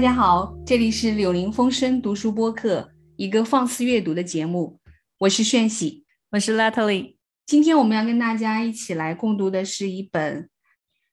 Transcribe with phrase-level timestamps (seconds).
[0.00, 4.80] 家好，这里是柳林风声读书播客，一个放肆阅读的节目。
[5.18, 7.16] 我是炫喜，我是 Natalie。
[7.44, 10.48] 今天我们要跟大家一起来共读的是一本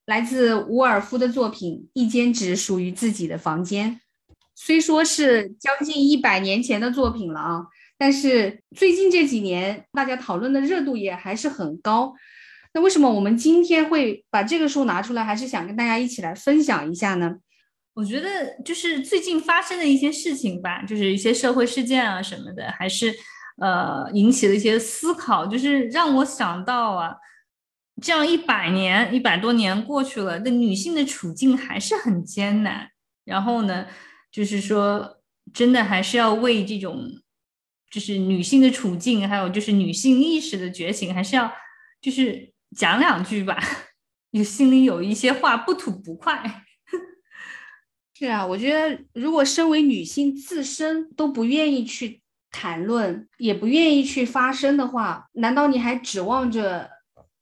[0.05, 3.91] 来自伍尔夫的作品《一间只属于自己的房间》。
[4.55, 7.65] 虽说是将近一百年前的作品了啊，
[7.97, 12.13] 但是最近这几年大家讨论的热度也还是很高。
[12.73, 17.35] 那为什么我们今天会把这个书拿出来，还是想跟大家一起来分享一下呢？
[17.97, 23.11] 我觉得就是最近发生的一些事情吧，就是一些社会事件啊什么的，还是
[23.59, 27.15] 呃引起了一些思考，就是让我想到啊，
[27.99, 32.87] 这样一百年一百多年过去了，那女性的处境还是很艰难。
[33.25, 33.87] 然后呢，
[34.31, 35.17] 就是说
[35.51, 37.03] 真的还是要为这种
[37.89, 41.51] 就是女性的处境，还有就是女性意识的觉醒，还是要
[41.99, 43.59] 就是讲两句吧，
[44.31, 46.65] 就心里有一些话不吐不快。
[48.19, 56.89] 是啊，我觉得如果身为女性自身都不愿意去谈论，也不愿意去发声的话，难道你还指望着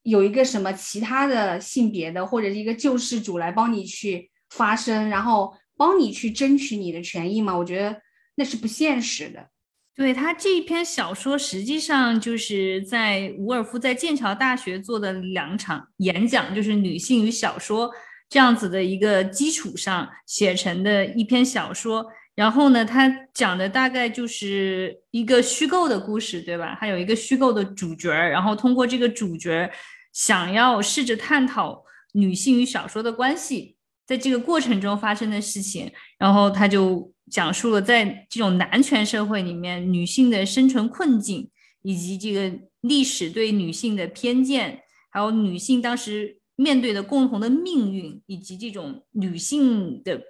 [0.04, 7.58] 有一个什么其他的性别的或者是一个救世主来帮你去发声，然后帮你去争取你的权益吗？
[7.58, 8.02] 我觉得
[8.36, 9.48] 那是不现实的。
[9.96, 17.90] 对他这一篇小说，实际上就是在伍尔夫在剑桥大学做的两场演讲，就是女性与小说。
[18.28, 26.76] 这样子的一个基础上写成的一篇小说，然后呢，它讲的大概就是一个虚构的故事，对吧？
[26.80, 29.72] 还有一个虚构的主角，然后通过这个主角
[30.12, 31.84] 想要试着探讨
[32.14, 41.50] 女性与小说的关系，在这个过程中发生的事情，然后他就讲述了在这种男权社会里面女性的生存困境，
[41.84, 46.40] 以及这个历史对女性的偏见，还有女性当时。
[46.56, 50.22] 面对的共同的命运，以及这种女性的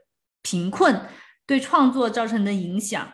[0.41, 1.01] 贫困
[1.45, 3.13] 对创作造成的影响，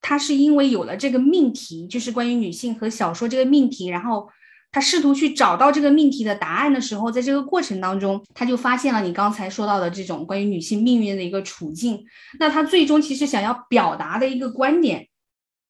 [0.00, 4.28] 他是因为有了这个命题，就是关于女性和小说这个命题，然后
[4.70, 12.04] 他试图去找到这个命题的答案的时候，在这个过程当中，他就发现了你刚才说到的这种关于女性命运的一个处境。
[12.38, 15.08] 那他最终其实想要表达的一个观点，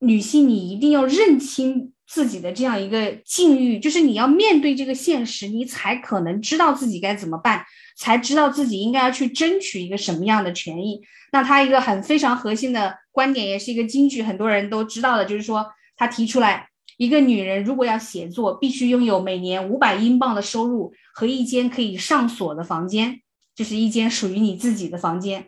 [0.00, 1.93] 女性你一定要认清。
[2.06, 7.64] 自己的这样一个境遇，就是你要面对这个现实，你才可能知道自己该怎么办，
[7.96, 11.00] 才知道自己应该要去争取一个什么样的权益。
[11.32, 15.66] 那他一个很非常核心的观点，也是一个金句，很多人都知道的，就是说
[15.96, 23.20] 他提出来，一个女人如果要写作，必须拥有每年五百英镑的收入和一间可以上锁的房间，
[23.56, 25.46] 就是一间属于你自己的房间。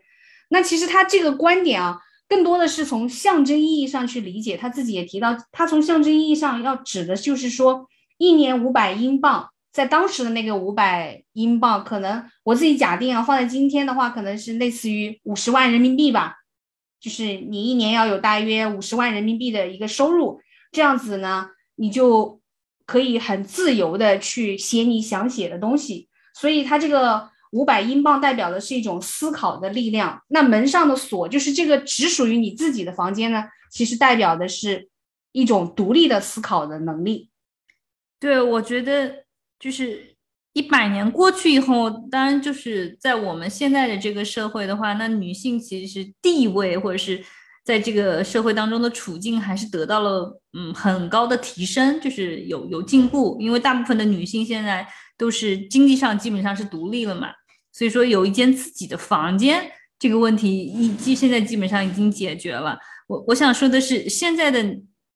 [0.48, 2.00] 那其实他这个观点啊。
[2.28, 7.86] 更多的是从象征意义上去理解，他自己也提到，他从象征意义上要指的就是说，
[8.18, 16.34] 一年五百英镑，在当时的那个五百英镑，可能我自己假定啊，放在今天的话，可能是类似于五十万人民币吧，
[17.00, 20.40] 就是你一年要有大约五十万人民币的一个收入，
[20.72, 22.40] 这样子呢，你就
[22.86, 27.30] 可以很自由的去写你想写的东西，所以他这个。
[27.52, 34.88] 五百英镑代表的是一种思考的力量，那门上的锁就是这个只属于你自己的房间呢，其实代表的是
[35.32, 37.30] 一种独立的思考的能力。
[38.18, 39.24] 对，我觉得
[39.58, 40.14] 就是
[40.54, 47.22] 一百年过去以后，当然就是在我们现在的这个社会的话，那女性其实地位或者是
[47.62, 54.86] 在这个社会当中的处境还是得到了嗯很高的提升，就是有有进步，因为大部分的女性现在
[55.16, 57.28] 都是经济上基本上是独立了嘛。
[57.72, 62.78] 所以说，有一间自己的房间这个问题，已基现在基本上已经解决了。
[63.06, 64.64] 我我想说的是，现在的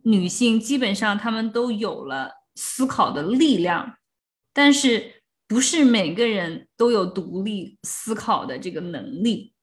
[0.05, 3.97] 女性基本上她们都有了思考的力量，
[4.53, 9.55] 但是不是每个人都有独立思考的这个能力。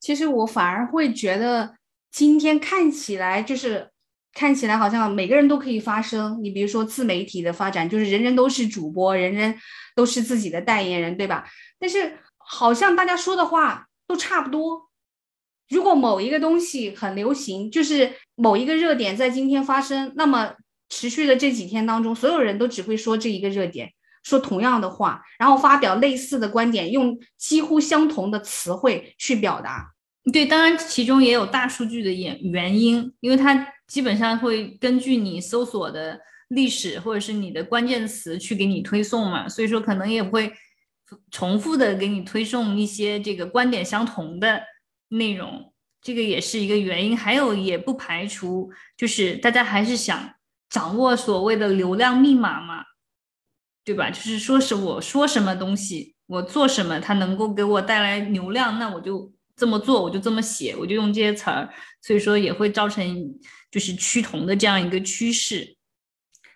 [0.00, 1.76] 其实我反而会觉得，
[2.10, 3.90] 今天看起来就是
[4.34, 6.38] 看起来好像每个人都可以发声。
[6.42, 9.54] 你比如说自媒体的发展，就是人人都是主播，人人
[9.94, 11.46] 都是自己的代言人，对吧？
[11.78, 14.88] 但是好像大家说的话都差不多。
[15.68, 20.54] 如果某一个东西很流行，就是某一个热点在今天发生，那么
[20.88, 23.90] 持续的这几天当中，所有人都只会说这一个热点，
[24.22, 29.92] 说同样的话，然后发表类似的观点，用几乎相同的词汇去表达。
[30.30, 40.52] 对，当然其中也有大数据的原原因，因为它基本上会根据你搜索的历史或者是你的关键词去给你推送嘛，所以说可能也会。
[41.30, 44.62] 重复的给你推送一些这个观点相同的
[45.08, 45.70] 内容，
[46.00, 47.14] 这个也是一个原因。
[47.14, 50.32] 还有也不排除，就是大家还是想
[50.70, 52.84] 掌握所谓的流量密码嘛，
[53.84, 54.08] 对吧？
[54.08, 59.30] 就是说是我说什么东西，我做什么，它能够给我带来流量，那我就
[59.62, 61.68] 这么做，我就这么写，我就用这些词儿，
[62.00, 63.06] 所以说也会造成
[63.70, 65.76] 就是趋同的这样一个趋势。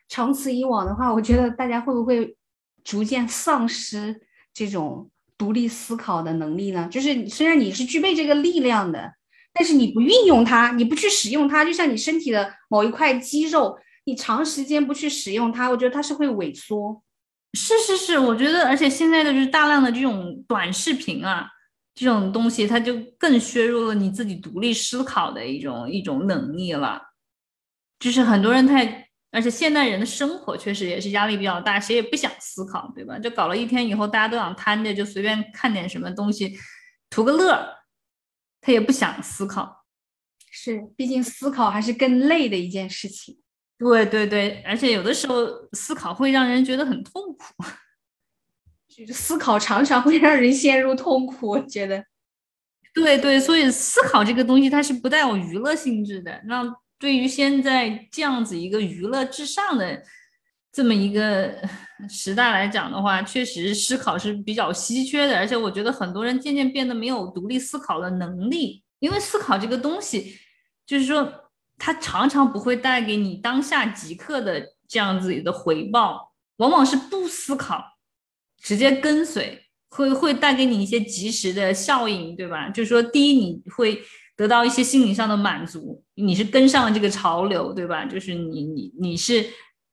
[0.08, 2.36] 长此以往的话，我觉得大家会不会
[2.82, 4.20] 逐渐丧失
[4.52, 5.08] 这种
[5.38, 6.88] 独立思考的能力呢？
[6.90, 9.12] 就是虽然你是具备这个力量的，
[9.54, 17.00] 但是你不运用它，你不去使用它，就像你身体的某一块肌肉，你长时间不去使用它，我觉得它是会萎缩。
[17.52, 21.48] 是是是，我觉得，而且现在的就是大量的这种短视频啊，
[21.96, 27.02] 这种东西，它就更削弱了你自己独立思考的一种一种能力了。
[27.98, 33.18] 就是很多人太，而且现代人的生活确实也是压力比较大，谁也不想思考，对吧？
[33.18, 36.54] 就搞了一天以后，大家都想瘫着，就随便看点什么东西，
[37.08, 37.66] 图个乐，
[38.60, 39.86] 他也不想思考。
[40.50, 43.38] 是，毕竟思考还是更累的一件事情。
[43.78, 47.64] 对对对，而且有的时候思考会让人觉得很痛苦，
[48.96, 51.48] 就是思考常常会让人陷入痛苦。
[51.48, 52.02] 我觉得，
[52.94, 56.40] 对对，所以思考这个东西它是不带有娱乐性质的。
[56.46, 56.64] 那
[56.98, 60.02] 对于现在这样子一个娱乐至上的
[60.72, 61.54] 这么一个
[62.08, 65.36] 时代来讲的话，确实思考是比较稀缺的。
[65.36, 70.38] 而且我觉得很多人渐渐变得没有独立思考的能力，因为思考这个东西，
[70.86, 71.42] 就是说。
[71.78, 77.84] 它常常不会带给你当下即刻的这样子的回报，往往是不思考，
[78.66, 82.68] 直接跟随，会会带给你一些及时的效应，对吧？
[82.68, 84.02] 就是说，第一，你会
[84.36, 88.04] 得到一些心理上的满足，你是跟上了这个潮流，对吧？
[88.04, 89.46] 就是你你你是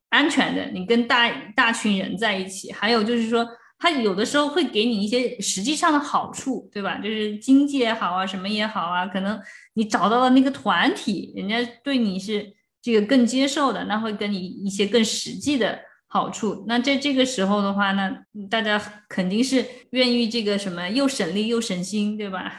[0.10, 3.48] 安全的，你跟大大群人在一起，还有就是说。
[3.80, 7.00] 它有的时候会给你一些实际上的好处，对吧？
[7.00, 9.38] 就是经济也好啊，什么也好啊，可能
[9.74, 12.50] 你找到了那个团体，人家对你是
[12.82, 15.78] 这个更接受的，那会给你一些更实际的
[16.14, 16.64] 好处。
[16.68, 18.80] 那在这个时候的话，那大家
[19.10, 22.54] 肯定是愿意这个什么又省力又省心，对吧？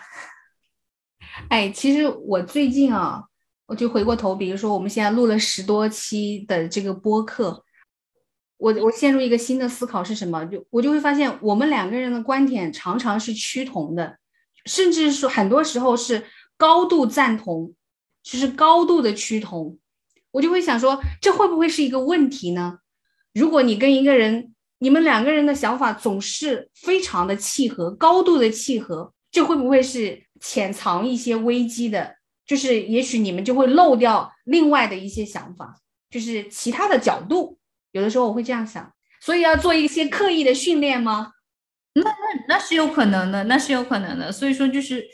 [1.48, 3.22] 哎，其实我最近啊，
[3.66, 7.64] 我就回过头，比如说我们现在录了十多期的这个播客。
[8.56, 10.44] 我我陷入一个新的思考是什么？
[10.46, 14.18] 就我就会发现，我们两个人的观点常常是趋同的，
[14.66, 16.26] 甚至说很多时候是
[16.56, 17.72] 高度赞同，
[18.24, 19.78] 就是高度的趋同。
[20.32, 22.78] 我就会想说，这会不会是一个问题呢？
[23.34, 32.14] 如果你跟一个人，你们两个人的想法总是非常的契合，高度的契合，这会不会是潜藏一些危机的？
[32.46, 37.58] 就是也许你们就会漏掉另外的一些想法，就是其他的角度。
[37.92, 41.32] 有的时候我会这样想，所以要做一些刻意的训练吗？
[41.94, 44.31] 那那那是有可能的，那是有可能的。
[44.31, 45.06] 所以说就是，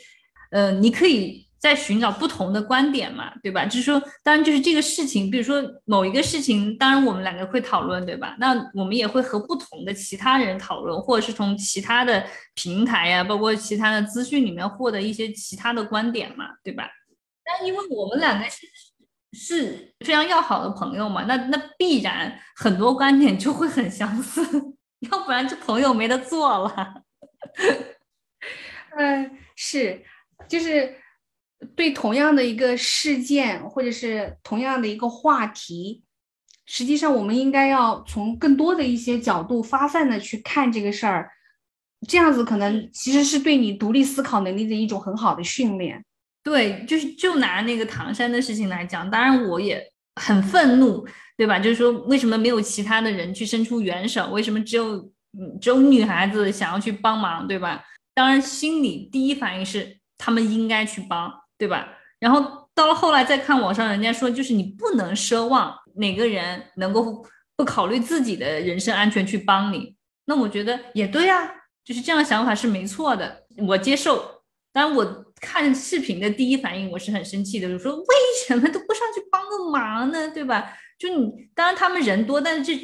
[0.51, 3.63] 呃，你可以在寻找不同的观点嘛，对吧？
[3.65, 8.35] 就是说，当然就是这个事情，比如说某一个事情，当然我们两个会讨论，对吧？
[8.39, 12.25] 那我们也会和不同的其他人讨论，或者是从其他的
[12.55, 16.89] 平台呀，包括其他的资讯里面获得一些其他的观点嘛，对吧？
[17.45, 18.67] 但因为我们两个是。
[19.33, 21.23] 是非常要好的朋友嘛？
[21.23, 24.41] 那那必然很多观点就会很相似，
[25.09, 27.03] 要不然这朋友没得做了。
[28.97, 30.03] 嗯， 是，
[30.49, 30.93] 就是
[31.75, 36.03] 对同样的一个事件或者是同样的一个话题，
[36.65, 41.29] 实际上我们应该要从更多的一些角度发散的去看这个事儿，
[42.07, 46.03] 这样子可能其实是对你独立思考能力的一种很好的训练。
[46.43, 49.79] 对，就是就拿那个唐山的事情来讲，当然我也
[50.15, 51.05] 很愤怒，
[51.37, 51.59] 对吧？
[51.59, 54.31] 就是说，为什么没有其他的人去伸出援手？
[54.31, 54.99] 为什么只有
[55.61, 57.83] 只有女孩子想要去帮忙，对吧？
[58.15, 61.87] 当然，心里第一反应是他们应该去帮，对吧？
[62.19, 67.23] 然后到了后来再看网上人家说，就是你不能奢望哪个人能够
[67.55, 69.95] 不考虑自己的人身安全去帮你。
[70.25, 71.51] 那我觉得也对啊，
[71.85, 74.41] 就是这样想法是没错的，我接受。
[74.73, 75.25] 当然我。
[75.41, 78.05] 看视频的第一反应，我是很生气的，就说为
[78.45, 80.29] 什么都不上去帮个忙呢？
[80.29, 80.71] 对吧？
[80.99, 82.79] 就你，当然他们人多，但是这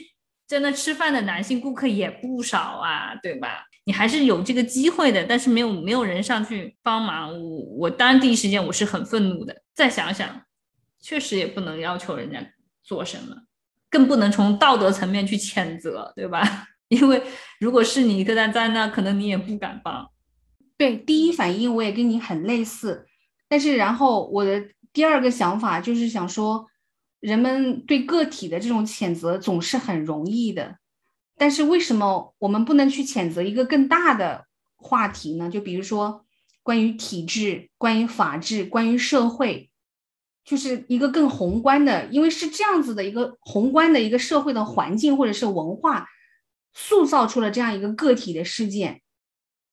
[0.48, 3.64] 在那吃饭的男性顾客也不少啊，对吧？
[3.88, 9.62] 你还是有这个机会的，但是没有没有人上去帮忙，我我当然第一时间我是很愤怒的。
[9.74, 10.42] 再想想，
[11.00, 12.46] 确实也不能要求人家
[12.84, 13.34] 做什么，
[13.90, 16.68] 更不能从道德层面去谴责，对吧？
[16.90, 17.24] 因为
[17.62, 20.06] 如果是你一个人在那，可能你也不敢帮。
[20.78, 23.06] 对，第一反应我也跟你很类似，
[23.48, 26.68] 但是然后我的第二个想法就是想说，
[27.22, 30.76] 人们对个体的这种谴责总是很容易的，
[31.38, 35.50] 但是为什么我们不能去谴责一个更大的话题呢？
[35.50, 36.26] 就比如说
[36.64, 39.70] 关于体制、关于法治、关于社会，
[40.44, 46.08] 就是一个更宏观的，因为是这样子的一个宏观的一个社会的环境或者是文化，
[46.74, 49.02] 塑造出了这样一个个体的事件。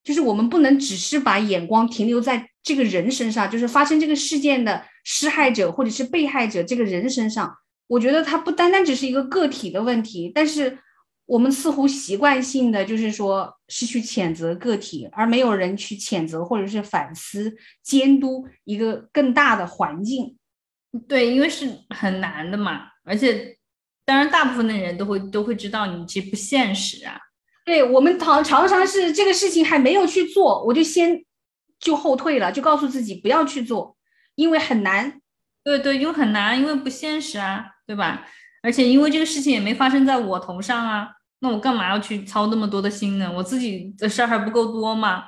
[0.03, 7.57] 就是我们不能只是把眼光停留在这个人身上，就是发生这个事件的施害者或者是被害者这个人身上。
[7.87, 10.79] 我觉得它不单单只是一个个体的问题，但是
[11.27, 20.37] 我们似乎习惯性的就是说是去谴责个体，而没有人去谴责或者是反思、监督一个更大的环境。
[21.09, 23.57] 对，因为是很难的嘛，而且
[24.05, 27.19] 当然大部分的人都会都会知道你其实不现实啊。
[27.65, 31.25] 对我们常常常是这个事情还没有去做，我就先
[31.81, 33.97] 就后退了，就告诉自己不要去做，
[34.35, 35.21] 因为很难。
[35.65, 38.27] 对对，因为很难，因为不现实啊，对吧？
[38.65, 41.07] 而且因为这个事情也没发生在我头上啊，
[41.41, 43.31] 那我干嘛要去操那么多的心呢？
[43.31, 45.25] 我自己的事儿还不够多吗？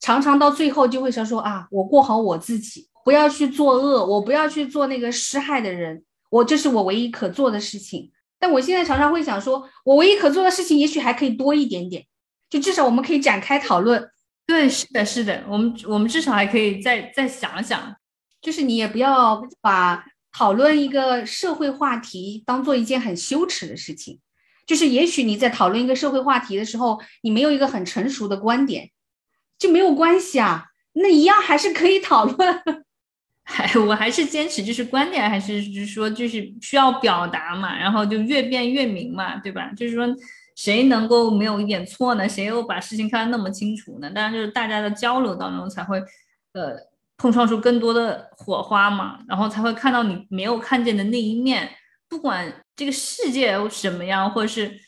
[0.00, 8.12] 常常到最后就会想说啊，我过好我自己，不要去作恶，我不要去做那个施害的人，我这是我唯一可做的事情。
[8.38, 12.04] 但我现在常常会想说，我唯一可做的事情，也许还可以多一点点，
[12.48, 14.08] 就至少我们可以展开讨论。
[14.46, 17.96] 对，是的，是的，我们我们至少还可以再再想想，
[18.40, 20.04] 就是你也不要把
[20.36, 24.20] 讨论一个社会话题当做一件很羞耻的事情。
[24.66, 28.90] 就是也许你在讨论一个社会话题的时候，你没有一个很成熟的观点，
[29.58, 32.62] 就没有关系啊，那一样还是可以讨论。
[33.48, 39.70] 还我还是坚持，就是观点还是就是说，就是需要表达嘛，然后就越辩越明嘛，对吧？
[39.74, 40.04] 就是说，
[40.54, 42.28] 谁能够没有一点错呢？
[42.28, 44.10] 谁又把事情看得那么清楚呢？
[44.10, 46.02] 当然，就是大家的交流当中才会，
[46.52, 46.76] 呃，
[47.16, 51.70] 碰撞出更多的火花嘛，然后才会看到你没有看见的那一面。
[52.08, 54.80] 不管这个世界什么样，或者是，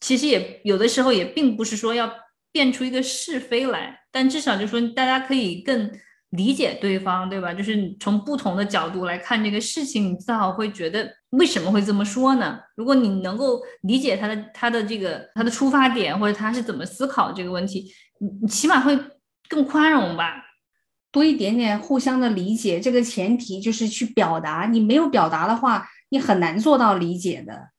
[0.00, 2.12] 其实也有的时候也并不是说要
[2.52, 5.90] 辩出一个是非来，但至少就说大家可以更。
[6.30, 7.52] 理解对方，对吧？
[7.52, 12.56] 就是从不同的角度来看这个事情，你至少会觉得为什么会这么说呢？
[12.76, 18.96] 如果你能够理解他的他的这个他的出发点，或者他是怎么思考这个问题，你你起码会
[19.48, 20.40] 更宽容吧，
[21.10, 22.80] 多一点点互相的理解。
[22.80, 27.70] 这个前提就是去表达，你没有表达的话，你很难做到理解的。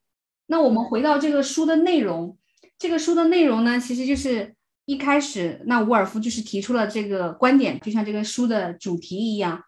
[0.48, 2.38] 那我们回到这个书的内容，
[2.78, 4.56] 这个书的内容呢，其实就是。
[4.86, 9.62] 一开始，那伍尔夫就是提出了这个观点，就像这个书的主题一样，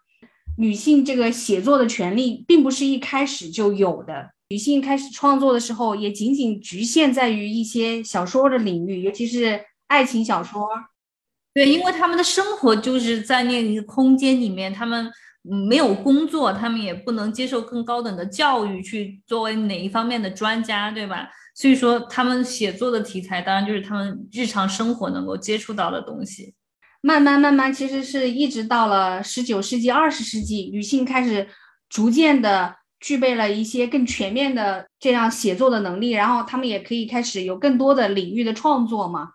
[0.57, 4.31] 女性这个写作的权利并不是一开始就有的。
[4.49, 10.67] 女性开始创作的时候，也仅仅局限在于一些小说的领域，尤其是爱情小说。
[11.53, 21.29] 对，因为他们的生活就是在那一个空间里面，他们没有工作，他们也不能接受更高等的教育，去作为哪一方面的专家，对吧？
[21.53, 26.55] 所以说，他们写作的题材当然就是他们日常生活能够接触到的东西。
[27.01, 31.47] 慢慢慢慢，其实是一直到了十九世纪、二十世纪，女性开始
[31.87, 39.29] 逐渐的具备了一些更全面的这样写作的能力，然后他们也可以开始有更多的领域的创作嘛。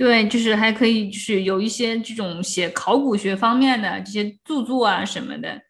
[0.00, 5.60] 对，就是还可以，就是有一些这种写考古学方面的这些著作啊什么的。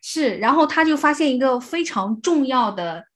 [0.00, 3.06] 是，然后他就发现一个非常重要的。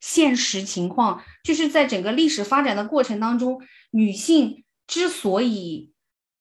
[0.00, 5.92] 现实情况就是在整个历史发展的过程当中，女性之所以，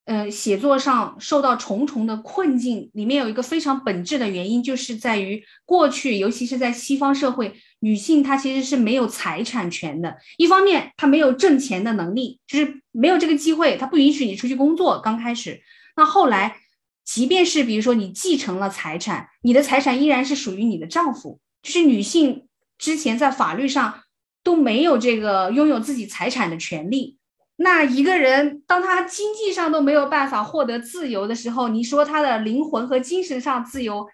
[0.06, 10.18] 呃，写作上受到重重的困境，里面有一个非常本质的原因，就是在于过去，尤其是在西方社会，女性她其实是没有财产权的。
[10.38, 15.00] 一方面，她没有挣钱的能力，就是没有这个机会，她不允许你出去工作。
[15.02, 15.62] 刚开始，
[15.96, 16.56] 那后来，
[17.04, 22.48] 即便是比如说你继承了财产，你的财产依然是属于你的丈夫，就是女性。
[22.78, 24.02] 之前在法律上
[24.42, 27.20] 都没有这个拥有自己财产的权利。
[27.58, 34.08] 那一个人当他经济上都没有办法获得自由的时候，你说他的灵魂和精神上自由，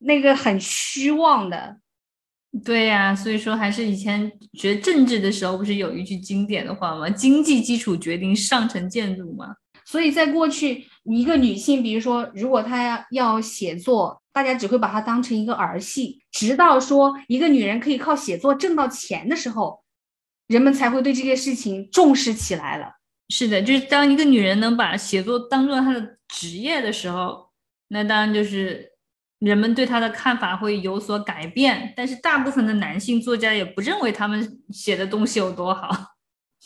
[0.00, 1.76] 那个很虚妄的。
[2.64, 7.08] 对呀，所以说还是以前学政治的时候，不是有一句经典的话吗？
[7.08, 9.54] 经济基础决定上层建筑吗？
[9.84, 14.20] 所以在过去，一个女性，比如说，如果她要写作。
[14.34, 19.82] 大家只会把它当成一个儿戏，直到说一个女人可以靠写作挣到钱的时候，
[20.46, 22.86] 人们才会对这件事情重视起来了。
[23.28, 27.46] 是的，就是当一个女人能把写作当做她的职业的时候，
[27.88, 28.91] 那当然就是
[29.44, 31.92] 人们对他的看法会有所改变。
[31.96, 35.90] 但是大部分的男性作家也不认为他们写的东西有多好，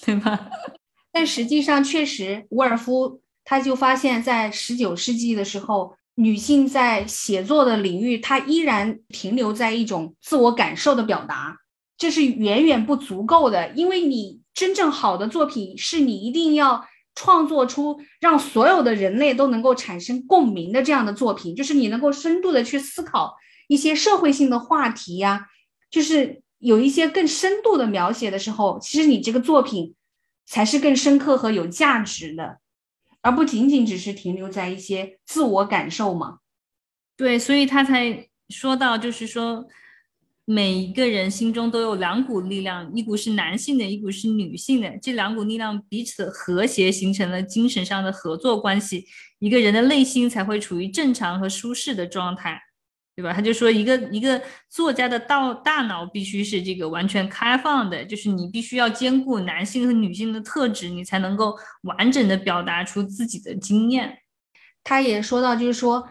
[0.05, 0.49] 对吧？
[1.13, 5.97] 但实际上，确实，伍尔夫他就发现，在十九世纪的时候。
[6.19, 11.55] 女性在写作的领域，她依然停留在一种自我感受的表达，
[11.99, 13.69] 这是远远不足够的。
[13.73, 16.83] 因为你真正好的作品，是你一定要
[17.17, 23.35] 创作出让所有的人类都能够产生共鸣的这样的作品，就是你能够深度的去思考
[23.67, 25.49] 一些社会性的话题呀，
[25.91, 29.97] 就是有一些更深度的描写的时候，其实你这个作品
[30.47, 32.59] 才是更深刻和有价值的。
[33.23, 36.39] 而不仅仅只是停留在一些自我感受嘛。
[37.17, 39.67] 对，所以他才说到，就是说
[40.47, 49.05] 每一个人心中都有两股力量，一股是男性的，一股是女性的，这两股力量彼此和谐，形成了精神上的合作关系，
[49.41, 52.63] 一个人的内心才会处于正常和舒适的状态。
[53.17, 53.33] 对吧？
[53.33, 54.39] 他就说，一个一个
[54.69, 64.19] 作家的道大脑必须是这个完全开放的，就是你必须要兼顾男性和女性的特质，你才能够完整的表达出自己的经验。
[64.85, 66.07] 他也说到，就是说，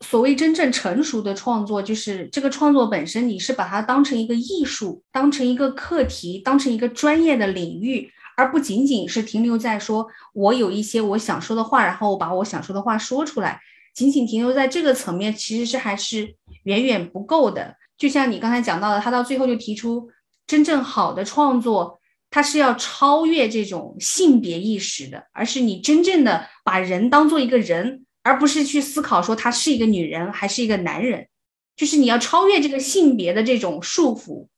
[0.00, 13.60] 所谓真正成熟的创作，就是这个创作本身，你是把它当成一个艺术，当成一个课题，当成一个专业的领域，而不仅仅是停留在说我有一些我想说的话，然后我把我想说的话说出来。
[13.94, 17.74] 仅仅停留在这个层面，其实是还是远远不够的。
[17.96, 20.08] 就像你刚才讲到的，他到最后就提出，
[20.46, 21.98] 真正好的创作，
[22.30, 31.28] 它是要超越这种性别意识的，而是你真正的把人当做一个人，而不是去思考说他是一个女人还是一个男人，
[31.76, 34.48] 就是你要超越这个性别的这种束缚。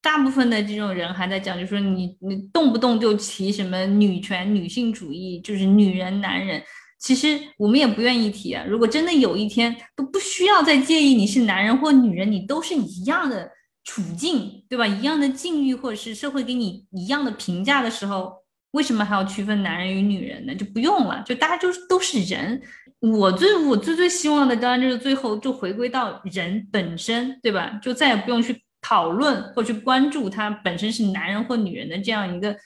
[0.00, 6.62] 大部分的这种人还在讲，就说你你动不动就提什么女权、女性主义，就是女人、男人。
[6.98, 8.64] 其实我们也不愿意提啊。
[8.68, 13.50] 如果真的有一天都不需要再介意你是男人或女人，你都是一样的
[13.82, 14.86] 处境，对吧？
[14.86, 18.43] 一样的境遇，或者是社会给你一样的评价的时候，
[18.74, 20.54] 为什么还要区分男人与女人呢？
[20.54, 22.60] 就不用了，就大家就都是人。
[23.00, 27.80] 我最我最最希望的，当然就是最后就回归到人本身，对吧？
[27.82, 32.56] 就再也不用去讨论或去关注他本身是男人或女人的这样一个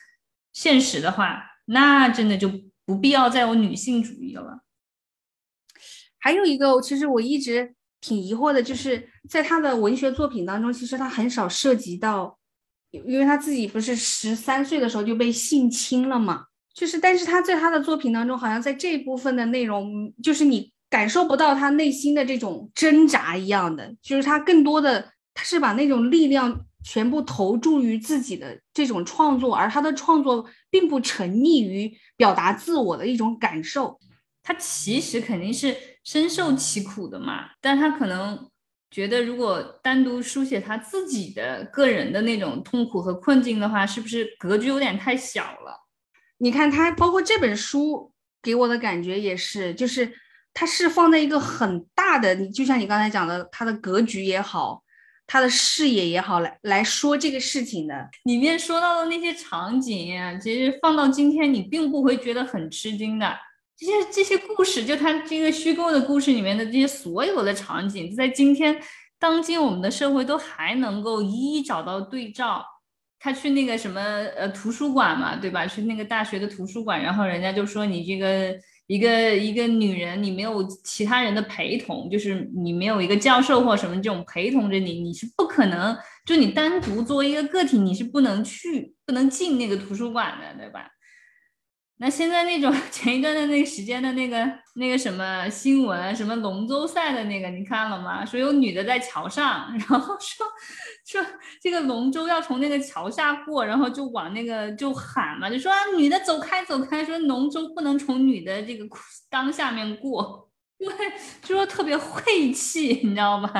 [0.52, 2.50] 现实的话，那真的就。
[2.88, 4.60] 不必要再有女性主义了。
[6.18, 12.37] 还有一个，其实我一直挺疑惑的，就是在他的文学作品当中，其实他很少涉及到，
[12.90, 26.64] 因为他自己不是十三岁的时候就被性侵了嘛，就是，但是他在他的作品当中，好像在这部分的内容，就是你感受不到他内心的这种挣扎一样的，就是他更多的，他是把那种力量。
[26.84, 33.98] 全部投注于自己的这种创作，而他的创作并不沉溺于表达自我的一种感受，
[34.42, 37.46] 他其实肯定是深受其苦的嘛。
[37.60, 38.48] 但他可能
[38.90, 45.86] 觉得，如果单独书写他自己的个人的那种痛苦和困境的话，是不是格局有点太小了？
[46.38, 50.12] 你看他，包括这本书给我的感觉也是，就是
[50.54, 54.82] 他是放在一个很大的，你就像你刚才讲的，他的格局也好。
[55.30, 63.36] 他的视野也好，来来说这个事情的里面说到的那些场景，其实放到今天你并不会觉得很吃惊的。
[63.78, 68.76] 这些这些故事，就他这个虚构的故事里面的这些所有的场景，在今天
[69.18, 72.64] 当今我们的社会都还能够一一找到对照。
[73.20, 74.00] 他去那个什么
[74.36, 75.66] 呃图书馆嘛，对吧？
[75.66, 78.58] 去那个大学的图书馆，然后人家就说你这个。
[78.90, 90.88] 一个一个女人，你没有其他人的陪同，就是你没有一个教授或什么这种陪同着你，你是不可能，就你单独作为一个个体，你是不能去、不能进那个图书馆的，对吧？
[92.00, 98.24] 那现在那种 前一段的那个时间的那个那个什么新闻，什么龙舟赛的那个，你看了吗？
[98.24, 100.46] 说有女的在桥上， 然后说。
[101.06, 101.24] 说
[101.62, 108.84] 这个龙舟要从那个桥下过，然后就往那个就喊嘛，就说啊女的走开走开，说龙舟不能从女的这个
[109.30, 110.86] 裆下面过， 对
[111.42, 113.50] 就说特别晦气，你知道吗？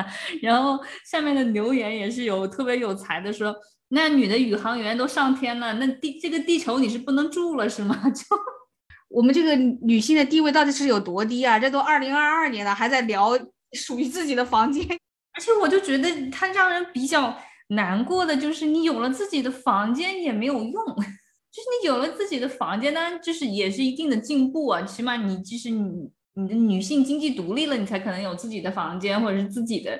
[0.43, 3.51] 然后下面的留言也是有特别有才的，说
[3.89, 7.95] 那女的宇航员都上天了，那地这个地球你是不能住了是吗？
[8.09, 8.23] 就
[9.09, 11.57] 我们这个女性的地位到底是有多低啊？
[11.57, 13.31] 这都二零二二年了，还在聊
[13.73, 14.85] 属于自己的房间。
[15.33, 17.35] 而且我就觉得它让人比较
[17.69, 20.71] 难过的就是，你有了自己的房间也没有用，
[21.51, 29.99] 就是你有了自己的房间，当然就是也是一定的进步啊，起码你就是你你的女性经济独立了，你才可能有自己的房间或者是自己的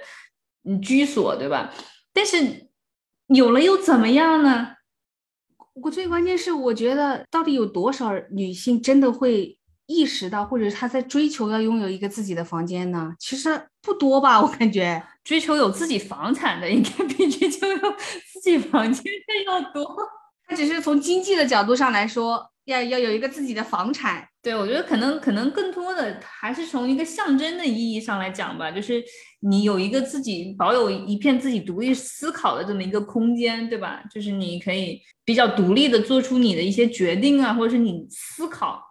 [0.65, 1.73] 嗯居所，对吧？
[2.13, 2.68] 但是
[3.33, 4.75] 有了又怎么样呢？
[5.81, 9.55] 我最关键是我觉得到底有多少女性真的会。
[9.91, 13.11] 意识到，或者她在追求要拥有一个自己的房间呢？
[13.17, 17.91] 其实不多吧，我感觉追求有自己房产的应该比追求有
[18.31, 19.97] 自己房间的要多。
[20.45, 24.25] 他只是从经济的角度上来说，要要有一个自己的房产。
[24.41, 29.03] 对，我觉得可能可能更多的还是从一个象征的意义上来讲吧，就是
[29.41, 34.01] 你有一个自己保有一片自己独立思考的这么一个空间，对吧？
[34.09, 38.81] 就是你可以比较独立的做出你的一些决定啊，或者是你思考。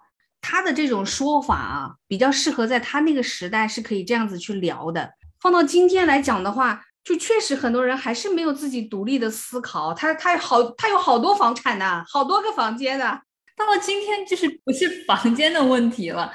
[0.41, 5.11] 他的这种说法啊，比较适合在他那个时代是可以这样子去聊的。
[5.41, 9.95] 放到今天来讲的话，就确实很多人还是没有自己独立的思考。
[9.95, 13.19] 他他好，他有好多房产呢，好多个房间呢，
[13.59, 16.31] 到了今天，就是不是房间的问题了，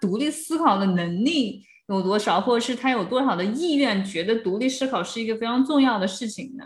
[0.00, 6.64] 独立思考的能力有多少，或者是他有多少的意愿，觉得独立思考是一个非常重要的事情呢？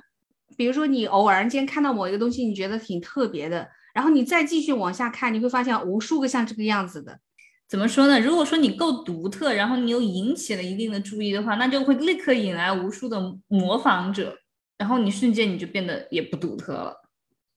[0.57, 7.19] 比如说，你偶然间看到某一个东西，你觉得挺特别的，然后你再继续往下看，你会发现无数个像这个样子的。
[7.67, 8.21] 怎么说呢？
[8.21, 14.37] 如果说你够独特，然后你又引起了一定的注意的话，那就会立刻引来无数的模仿者，
[14.77, 17.02] 然后你瞬间你就变得也不独特了。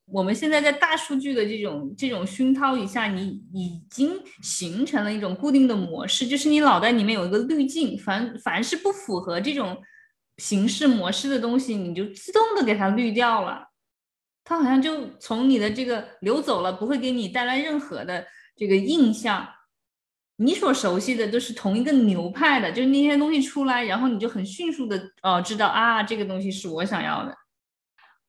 [0.06, 4.12] 我们现在在大数据的这种这种熏陶一下，你已经
[4.44, 9.82] 形成了一种固定的模式，就是你脑袋里面有一个滤镜，凡凡是不符合这种
[10.38, 13.68] 形式模式的东西，你就自动的给它滤掉了，
[14.44, 19.48] 它好像就从你的这个流走了，不会给你带来任何的这个印象。
[20.38, 27.36] 你所熟悉的都是同一个流派的，就是那些东西出来，然后你就很迅速的哦知道啊，这个东西是我想要的。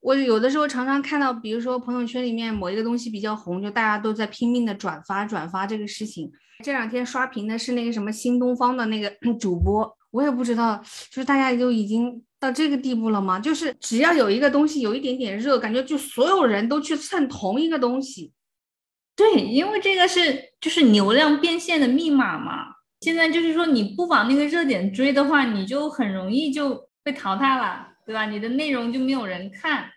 [0.07, 6.31] 我有的时候常常看到，比如说朋友圈里面某一个东西比较红，就大家都在拼命的转发转发这个事情。
[6.62, 13.40] 这两天刷屏的是那个什么新东方的那个 主播，我也不知道，就是大家就已经到这个地步了吗？
[13.40, 18.33] 就是只要有一个东西有一点点热，感觉就所有人都去蹭同一个东西。
[19.16, 22.77] 对，因为这个是就是流量变现的密码嘛。
[23.01, 28.27] 现在就是说你不往那个热点追的话，你就很容易就被淘汰了，对吧？
[28.27, 29.90] 你的内容就没有人看。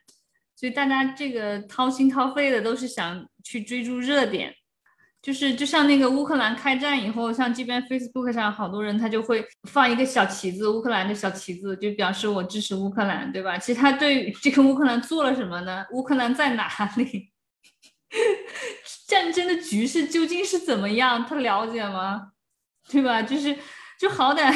[0.60, 4.54] 所以大家这个掏心掏肺的都是想去追逐热点，
[5.22, 13.58] 就是就像那个乌克兰开战以后，像这边 Facebook 上好多人他就会放一个小旗子，乌克兰的小旗子，就表示我支持乌克兰，对吧？
[13.58, 15.86] 其实他对这个乌克兰做了什么呢？
[15.94, 16.68] 乌克兰在哪
[16.98, 17.32] 里？
[19.08, 21.26] 战争的局势究竟是怎么样？
[21.26, 22.34] 他了解吗？
[22.90, 23.22] 对吧？
[23.22, 23.58] 就是
[23.98, 24.54] 就好歹。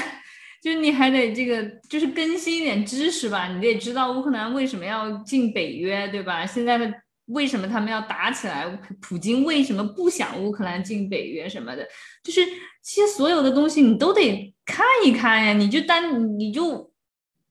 [0.63, 3.49] 就是你还得这个，就是更新一点知识吧。
[3.49, 6.45] 你得知道乌克兰为什么要进北约，对吧？
[6.45, 6.89] 现在的
[7.25, 8.65] 为什么他们要打起来？
[9.01, 11.85] 普京为什么不想乌克兰进北约什么的？
[12.23, 12.39] 就是
[12.81, 15.51] 其实所有的东西你都得看一看呀。
[15.51, 16.89] 你就单你就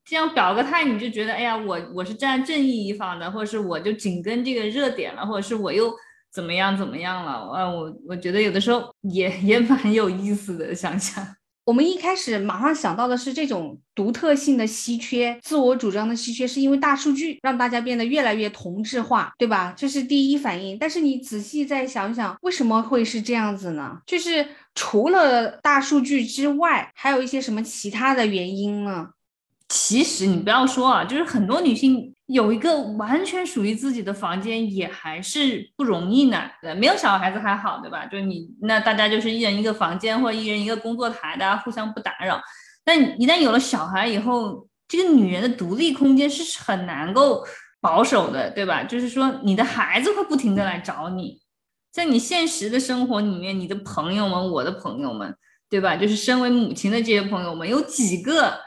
[0.03, 5.93] 这样表个态，你就觉得哎呀，我我是站正义一方的，或者是我就紧跟这个热点了，或者是我又
[6.31, 7.31] 怎么样怎么样了？
[7.51, 11.23] 啊，我我觉得有的时候也也蛮有意思的，想想。
[11.65, 19.73] 我们一开始马上想到的是这种独特性的稀缺、自我主张的稀缺，是因为大数据让大家变得越来越同质化，对吧？
[19.77, 20.77] 这是第一反应。
[20.77, 23.97] 但是你仔细再想想，为什么会是这样子呢？
[24.05, 24.45] 就是
[24.75, 29.11] 除了大数据之外，还有一些什么其他的原因呢？
[29.69, 36.49] 其实你不要说啊，就是很多女性有一个完全属于自己的房间，也还是不容易呢。
[36.61, 38.07] 对，没有小孩子还好，对吧？
[38.07, 42.41] 就你那大家就是一人一个房间，或者一人一个工作台，大家互相不打扰。
[42.83, 47.45] 但一旦有了小孩以后，这个女人的独立空间是很难够
[47.79, 48.83] 保守的，对吧？
[48.83, 51.39] 就是说，你的孩子会不停的来找你，
[51.91, 55.35] 在你现实的生活里面，你的朋友们，我的朋友们，
[55.69, 55.95] 对吧？
[55.95, 58.59] 就是身为母亲的这些朋友们，有几个？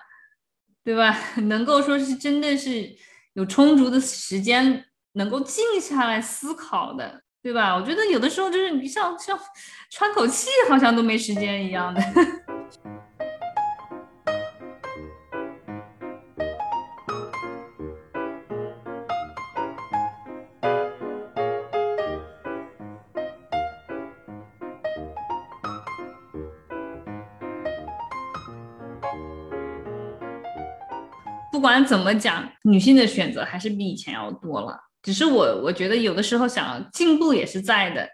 [0.84, 1.18] 对吧？
[1.48, 2.88] 能够说是真的是
[3.36, 7.76] 有充足的时间，能够静下来思考的，对吧？
[7.76, 9.38] 我觉得有的时候就是你像像
[9.90, 12.00] 喘口气，好像都没时间一样的。
[31.56, 34.78] 不管怎么讲，女性的选择还是比以前要多了。
[35.02, 38.06] 只是我我觉得有的时候想进步也是在的，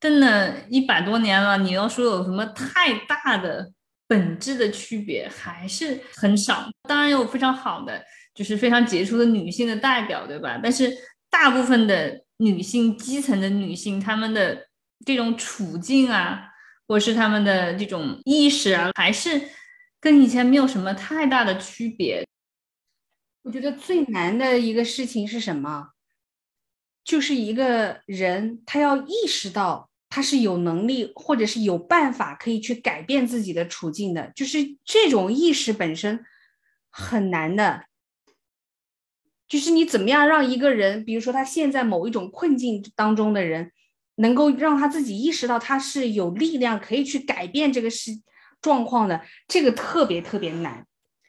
[0.00, 3.70] 但呢，一百多年了，你要说有什么太大的
[4.06, 6.66] 本质的区别，还是很少。
[6.88, 8.02] 当然有非常好的，
[8.34, 10.58] 就是非常杰出的女性的代表，对吧？
[10.62, 10.90] 但是
[11.28, 14.66] 大部分的女性，基层的女性，她们的
[15.04, 16.40] 这种处境啊，
[16.86, 19.38] 或是她们的这种意识啊，还是
[20.00, 22.26] 跟以前没有什么太大的区别。
[23.48, 25.88] 我觉得最难的一个事情是什么？
[27.02, 36.22] 就是一个人他要意识到他是有能力或者是有办法可以去改变自己的处境的，就是这种意识本身
[36.90, 37.86] 很难的。
[39.48, 43.72] 就是你怎么样让一个人，比如说他现在某一种困境当中的人，
[44.16, 48.10] 能够让他自己意识到他是有力量可以去改变这个事
[48.60, 50.86] 状况的，这个特别特别难。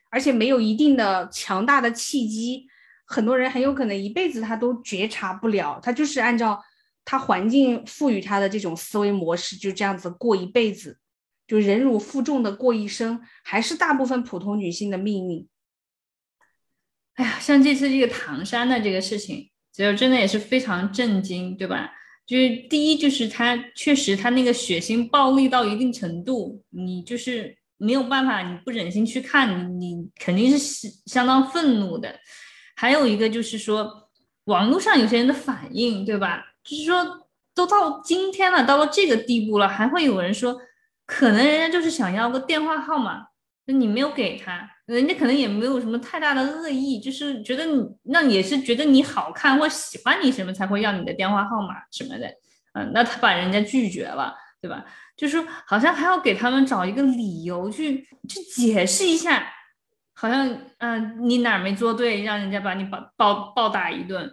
[0.10, 2.68] 而且没有一定的强大的契机，
[3.06, 6.64] 很多人很有可能一辈子他都觉察不了，他就是按照
[7.06, 11.00] 他环境赋予他的这种思维模式，就这样子过一辈子，
[11.48, 15.48] 就忍辱负重的过一生，还是大部分普通女性的命运。
[17.16, 21.92] 哎呀，像这次这个唐山的这个事情，其实真的也是非常震惊，对吧？
[22.26, 32.14] 就是第一，就是他确实他那个血腥暴力到一定程度，你就是没有办法，你不忍心去看，你你肯定是相当愤怒的。
[32.76, 34.10] 还有一个就是说，
[34.44, 36.44] 网络上有些人的反应，对吧？
[36.64, 40.56] 就是说，都到今天了，到了这个地步了，还会有人说，
[41.06, 43.26] 可能人家就是想要个电话号码，
[43.66, 44.70] 那你没有给他。
[44.86, 52.28] 人家可能也没有什么太大的恶意，就是觉得你那也是觉得你好看或喜欢你什么才会要你的电话号码什么的，
[52.74, 54.86] 嗯，那他把人家拒绝了，对吧？
[55.16, 59.48] 就是好像还要给他们找一个理由去去解释一下，
[60.14, 60.48] 好像
[60.80, 64.30] 嗯你哪没做对，让人家把你暴暴暴打一顿，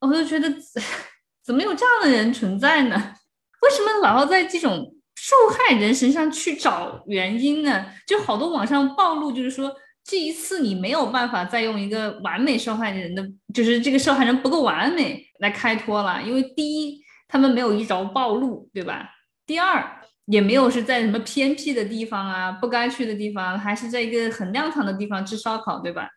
[0.00, 0.48] 我就觉得
[1.44, 2.96] 怎么有这样的人存在呢？
[3.62, 7.86] 为什么老要在这种受害人身上去找原因呢？
[8.06, 9.74] 就好多网上暴露，就是说。
[10.02, 13.22] 这一次你没有办法再用一个完美受害人的，
[13.54, 19.08] 就是这个受害人不够完美来开脱了，因为第一他们没有一着暴露，对吧？
[19.50, 19.84] 第二
[20.26, 26.08] 也没有是在什么偏僻的地方啊，不该去的地方，还是在一个很亮堂的地方吃烧烤，对吧？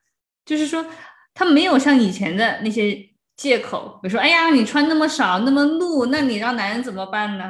[0.45, 0.85] 就是说
[1.33, 2.95] 他没有像以前的那些
[3.35, 7.45] 借口，比如说哎呀你穿那么少那么露，那你让男人怎么办呢？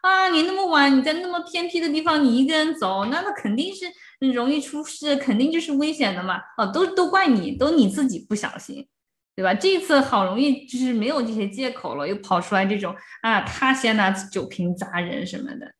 [0.00, 3.84] 啊你那么晚你在那么偏僻的地方你一个人走，那他肯定是。
[4.32, 6.40] 容易出事，肯定就是危险的嘛！
[6.56, 8.88] 哦，都都怪你，都你自己不小心，
[9.36, 9.52] 对吧？
[9.52, 15.74] 这次好容易就是没有这些借口了，又跑出来这种啊，他先拿酒瓶砸人什么的。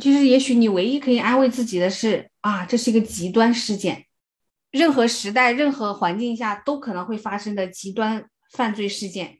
[0.00, 4.06] 其实，也许你唯一可以安慰自己的是啊，这是一个极端事件，
[4.70, 9.38] 任何时代、任何环境下都可能会发生的极端犯罪事件。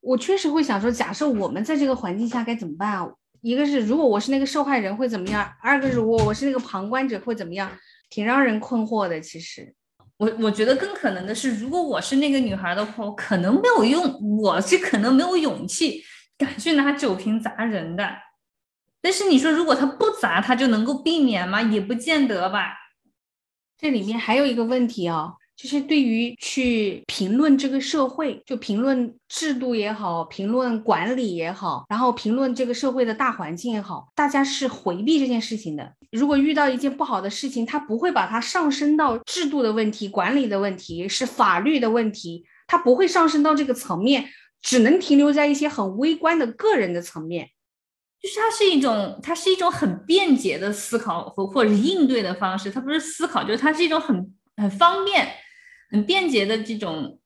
[0.00, 3.08] 我确实会想说，假设我们在这个环境下该怎么办啊？
[3.40, 5.52] 一个是如果我是那个受害人会怎么样？
[5.60, 7.70] 二个是如果我是那个旁观者会怎么样？
[8.08, 9.20] 挺让人困惑的。
[9.20, 9.74] 其实，
[10.18, 16.02] 我我觉得更可能的是，如果我是那个女孩的话，我可能没有用，我是可能没有勇气
[16.36, 18.04] 敢去拿酒瓶砸人的。
[19.00, 21.62] 但是你说，如果他不砸，他就能够避免吗？
[21.62, 22.74] 也不见得吧。
[23.76, 25.34] 这里面还有一个问题啊。
[25.58, 35.92] 就是对于去评论这个社会，就评论制度也好，评论管理也好，然后评论这个社会的大环境也好，大家是回避这件事情的。
[36.12, 44.26] 如果遇到一件不好的事情，他不会把它上升到制度的问题、管理的问题、是法律的问题，他不会上升到这个层面，
[44.62, 47.50] 只能停留在一些很微观的个人的层面。
[48.22, 55.28] 就是它是一种，它是一种很便捷的思考和或者是应对的方式，它不是思考，就是它是一种很很方便。
[55.90, 57.18] 很便捷的这种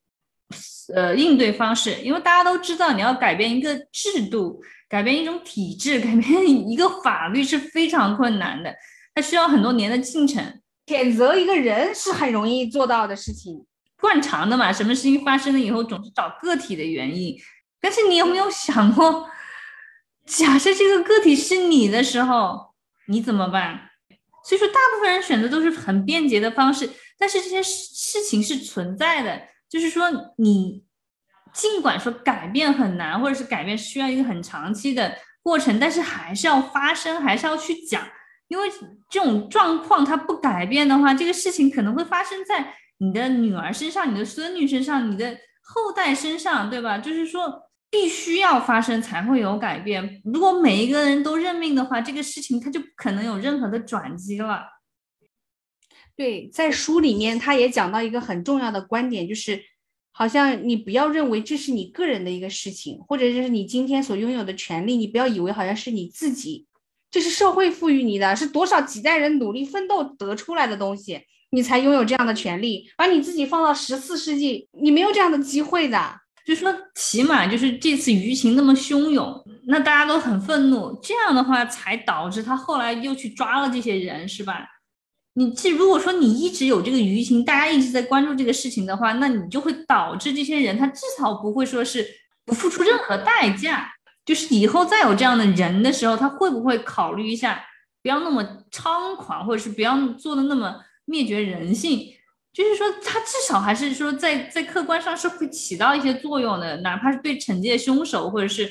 [0.94, 8.74] 呃应对方式，因为大家都知道，你要改变一个制度、改变一种体制、改变一个法律是非常困难的，
[9.14, 10.60] 它需要很多年的进程。
[10.86, 13.64] 谴责一个人是很容易做到的事情，
[14.00, 14.72] 惯常的嘛。
[14.72, 17.36] 什么事情发生了以后，总是找个体的原因。
[17.80, 19.28] 但是你有没有想过，
[20.26, 22.74] 假设这个个体是你的时候，
[23.06, 23.91] 你怎么办？
[24.44, 26.88] 所以说，大部分人选择都是很便捷的方式。
[27.18, 30.84] 但是这些事事情是存在的，就是说你
[31.52, 38.04] 尽管说改变很难，或者是改变需要一个很长期的过程，但是还是要发生，还是要去讲，
[38.48, 38.68] 因为
[39.08, 46.98] 这种状况它不改变的话，这个事情可能会发生在你的女儿身上、你的孙女身上、你的后代身上，对吧？
[46.98, 50.22] 就是说必须要发生才会有改变。
[50.24, 54.62] 如果每一个人都认命的话，这个事情它就不可能有任何的转机了。
[56.16, 59.62] 对，在书里面他也讲到一个很重要的观点，就是
[60.10, 66.66] 好像你不要认为这是你个人的一个事情，或者就是你今天所拥有的权利，你不要以为好像是你自己，
[67.10, 72.90] 这是社会赋予你的，是多少几代人努力奋斗得出来的东西，你才拥有这样的权利。
[72.96, 76.21] 把你自己放到十四世纪，你没有这样的机会的。
[76.46, 84.66] 就说起码就是这次舆情那么汹涌，那大家都很愤怒，这样的话才导致他后来又去抓了这些人，是吧？
[85.34, 92.06] 你这如果说你一直有这个舆情，大家一直在关注这个事情的话，那你就会导致这些人他至少不会说是
[92.44, 93.90] 不付出任何代价。
[94.24, 97.64] 就是以后再有这样的人的时候，他会不会考虑一下，
[98.02, 100.76] 不要那么猖狂，或者是不要做的那么
[101.06, 102.06] 灭绝人性？
[102.52, 108.70] 就是说，他至少还是说在在客观上是会起到一些作用的，哪怕是对惩戒凶手，或者是。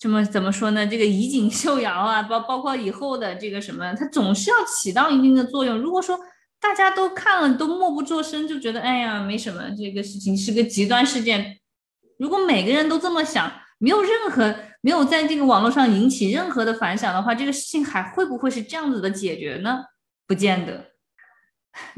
[0.00, 0.86] 什么怎么说呢？
[0.86, 5.78] 这个以儆效尤啊，包包括以后的这个什么，它总是要起到一定的作用。
[5.78, 6.18] 如果说
[6.60, 11.58] 大家都看了都默不作声，就觉得哎呀没什么，这个事情是个极端事件。
[12.18, 19.84] 如果每个人都这么想，没有任何没有在这个网络上引起任何的反响的话，这个事情还会不会是这样子的解决呢？
[20.26, 20.93] 不见得。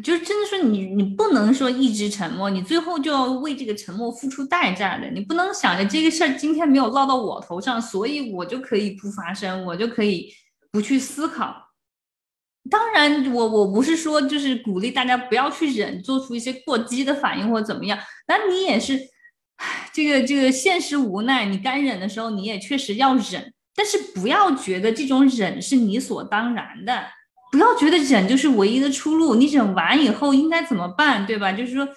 [0.03, 5.07] 就是真的说你你不能说一直沉默，你最后就要为这个沉默付出代价的。
[5.11, 10.33] 你不能想着这个事儿今天没有落到我头上，所以我就可以不发声，我就可以
[10.71, 11.55] 不去思考。
[12.71, 17.99] 当然，我我不是说就是鼓励大家不要去忍，做出一些过激的反应或怎么样。
[18.27, 18.99] 那你也是，
[19.93, 27.05] 这个这个现实无奈，你该忍的时候你也确实要忍，但是不要觉得这种忍是理所当然的。
[27.53, 31.53] 不要觉得忍就是唯一的出路，你忍完以后应该怎么办，对吧？
[31.53, 31.89] 就是说，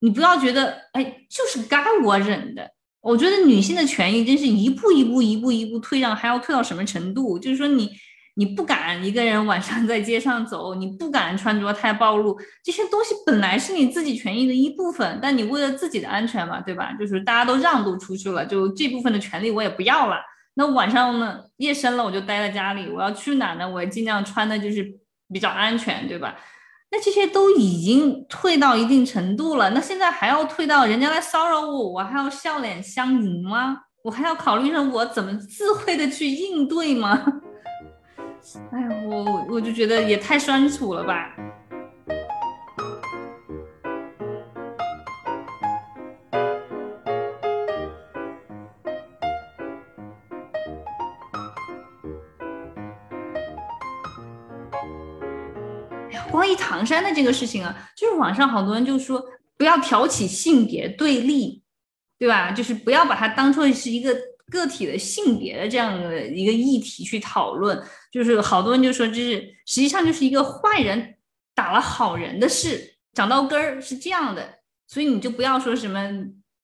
[0.00, 2.70] 你不要觉得，哎，就是该我忍的。
[3.00, 7.38] 我觉得女性的权益真是一步一步、一步一步退让，还要退到什么程度？
[7.38, 7.90] 就是说，你
[8.36, 16.92] 你不敢一个人晚上在街上走，你不敢穿着太暴露，这些东西本来是你自己权益的一部分，但你为了自己的安全嘛，对吧？
[16.98, 20.16] 就是大家都让渡出去了，就这部分的权利我也不要了。
[20.54, 21.40] 那晚上呢？
[21.56, 22.88] 夜深了，我就待在家里。
[22.88, 23.68] 我要去哪呢？
[23.68, 24.84] 我也尽量穿的就是
[25.32, 26.36] 比较安全，对吧？
[26.90, 33.78] 那这些都已经退到一定程度了，那现在还要退到人家来骚扰我，我还要笑脸相迎吗？
[34.04, 37.24] 我还要考虑着我怎么智慧的去应对吗？
[38.70, 41.34] 哎呀，我我就觉得也太酸楚了吧。
[56.56, 59.24] 唐山的这个事情啊，就是网上好多人就说
[59.56, 61.62] 不要挑起性别对立，
[62.18, 62.50] 对吧？
[62.52, 64.14] 就是不要把它当做是一个
[64.50, 67.82] 个体的性别的这样的一个议题去讨论。
[68.12, 71.14] 就是好多人就说这是实际上就是一个坏人
[71.54, 74.60] 打了好人的事，长到根儿是这样的。
[74.86, 76.08] 所以你就不要说什么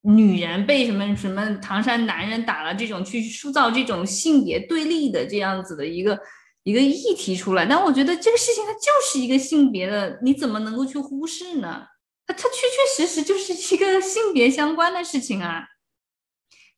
[0.02, 6.18] 女人被什么什么唐山男人打了这种去塑造这种性别对立的这样子的一个。
[6.62, 11.86] 一个议题出来，但我觉得这个事情它就是一个性别的，你怎么能够去忽视呢？
[12.26, 12.54] 它它确
[12.98, 15.64] 确实实就是一个性别相关的事情啊！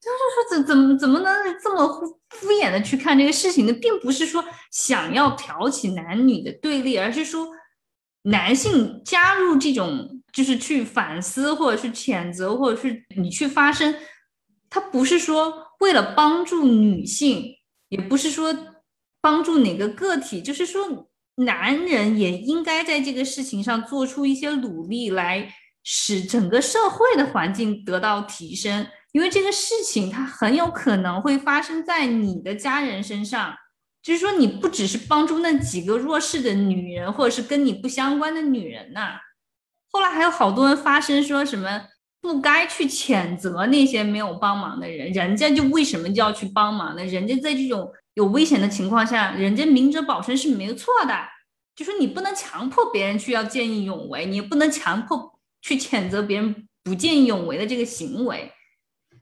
[0.01, 3.73] 就是说怎怎么怎么能这么敷敷衍的去看这个事情呢？
[3.73, 7.49] 并不是说想要挑起男女的对立，而是说
[8.23, 13.95] 男性加入这种就是去反思或者是谴责或者是你去发声，
[14.71, 17.57] 他不是说为了帮助女性，
[17.89, 18.57] 也不是说。
[19.23, 25.55] 帮助哪个个体，就是说，男人也应该在这个事情上做出一些努力，来
[25.85, 28.85] 使整个社会的环境得到提升。
[29.13, 33.55] 因为这个事情，它很有可能会发生在你的家人身上。
[34.03, 39.21] 就是说，你不只是帮助那几个弱势的女人，或者是跟你不相关的女人呐。
[39.93, 41.83] 后来还有好多人发声，说什么
[42.21, 47.05] 不该去谴责那些没有帮忙的人，人家就为什么就要去帮忙呢？
[47.05, 47.89] 人家在这种。
[48.15, 51.15] 有危险的情况下，人家明哲保身是没错的。
[51.75, 58.53] 就说你不能强迫别人去要见义勇为，你也不能强迫去谴责别人不见义勇为的这个行为。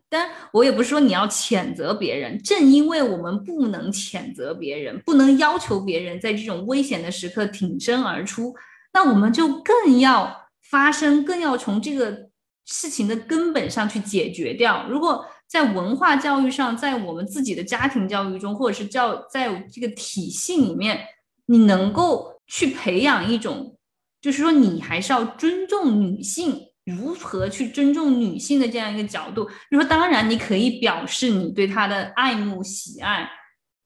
[0.09, 8.53] 但我也不是说你要谴责别人，正因为我们不能谴责别人，不能要求别人在这种危险的时刻挺身而出，
[8.92, 12.29] 那我们就更要发声，更要从这个
[12.66, 14.85] 事情的根本上去解决掉。
[14.88, 21.00] 如果在文化教育上，在我们自己的家庭教育中，或者是教在这个体系里面，
[21.46, 23.76] 你能够去培养一种，
[24.20, 29.42] 就是说你还是要尊重女性，如何去尊重女性的这样一个角度。
[29.68, 33.28] 就说当然你可以表示你对她的爱慕喜爱，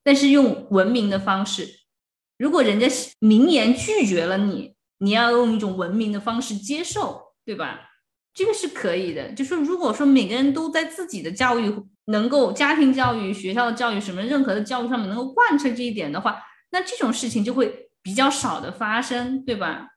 [0.03, 1.67] 但是用文明的方式。
[2.37, 2.87] 如果人家
[3.19, 7.79] 明言拒绝了你，你要用一种文明的方式接受，对吧？
[8.35, 11.73] 这个是可以的，就说如果说每个人都在自己的教育
[12.07, 16.37] 能够家庭教育、学校的教育什么任何的教育上面能够贯彻这一点的话，
[16.71, 19.87] 那这种事情就会比较少的发生，对吧？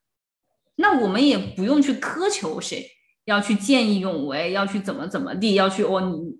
[0.77, 2.87] 那我们也不用去苛求谁
[3.25, 6.39] 要去见义勇为，要去怎么怎么地，要去哦你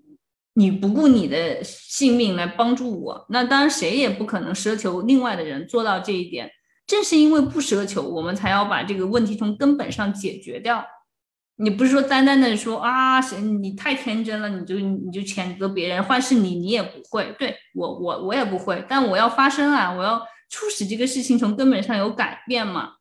[0.53, 6.49] 你不顾你的性命来帮助我，那当然谁也不可能奢求另外的人做到这一点。
[6.87, 10.83] 正是因为不奢求，我们才要把这个问题从根本上解决掉。
[11.61, 22.93] 你不是说单单的说啊，谁你太天真了，你就你就谴责别人，换是你你也不会，对我我我也不会，但我要发声啊，我要促使这个事情从根本上有改变嘛。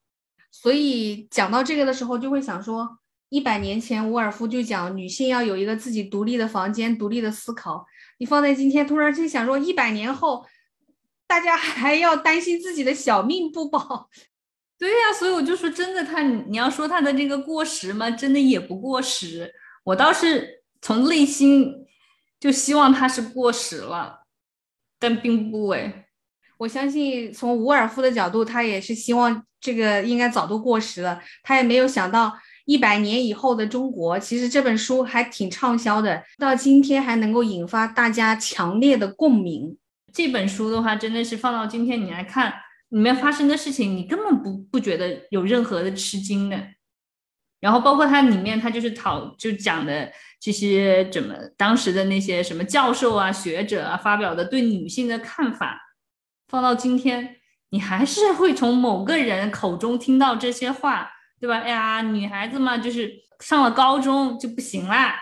[0.50, 2.98] 所以讲到这个的时候，就会想说，
[3.28, 7.86] 一百年前伍尔夫就讲女性要有一个自己独立的房间，独立的思考。
[8.18, 10.44] 你放在今天，突然间想说，一百年后，
[11.28, 14.08] 大家还要担心自己的小命不保。
[14.78, 18.08] 对呀，所以我就说，真的，他你要说他的这个过时吗？
[18.10, 19.52] 真的也不过时。
[19.84, 21.74] 我倒是从内心
[22.38, 24.20] 就希望他是过时了，
[25.00, 26.04] 但并不哎。
[26.58, 31.20] 我相信从伍尔夫的角度，他也是希望这个应该早都过时了。
[31.42, 32.32] 他也没有想到
[32.64, 39.76] 一百年以后的中国，其实这本书还挺畅销的，到今天还能够引发大家强烈的共鸣。
[40.12, 42.52] 这本书的话，真的是放到今天你来看，
[42.90, 46.68] 里面发生的事情，你根本不不觉得有任何的吃惊的。
[47.60, 55.80] 然后包括它里面，它就是讨就讲的这些怎么当时的那些什么教授啊、学者啊发表的对女性的看法。
[56.46, 57.36] 放到今天，
[57.70, 61.10] 你还是会从某个人口中听到这些话，
[61.40, 61.58] 对吧？
[61.58, 65.16] 哎呀，女孩子嘛，就是上了高中就不行啦。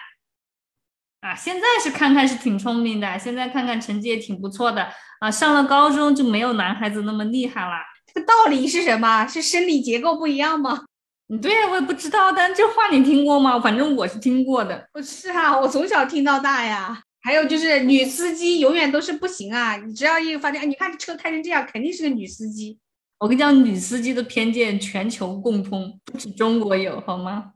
[1.21, 4.87] 啊，现在是看看是挺聪明的，现在看看成绩也挺不错的
[5.21, 5.31] 啊。
[5.31, 7.73] 上了高中就没有男孩子那么厉害了。
[8.13, 9.27] 这个道理是什么？
[9.27, 10.85] 是生理结构不一样吗？
[11.29, 13.59] 你， 对呀，我也不知道，但这话你听过吗？
[13.61, 14.89] 反正我是听过的。
[14.93, 17.03] 不是啊，我从小听到大呀。
[17.23, 19.77] 还有就是女司机永远都是不行啊！
[19.79, 22.79] 你只要一发现，你看这车开成这样，肯定是个女司机。
[23.19, 27.53] 我跟你讲，女司机的偏见全球共通，不止中国有，好吗？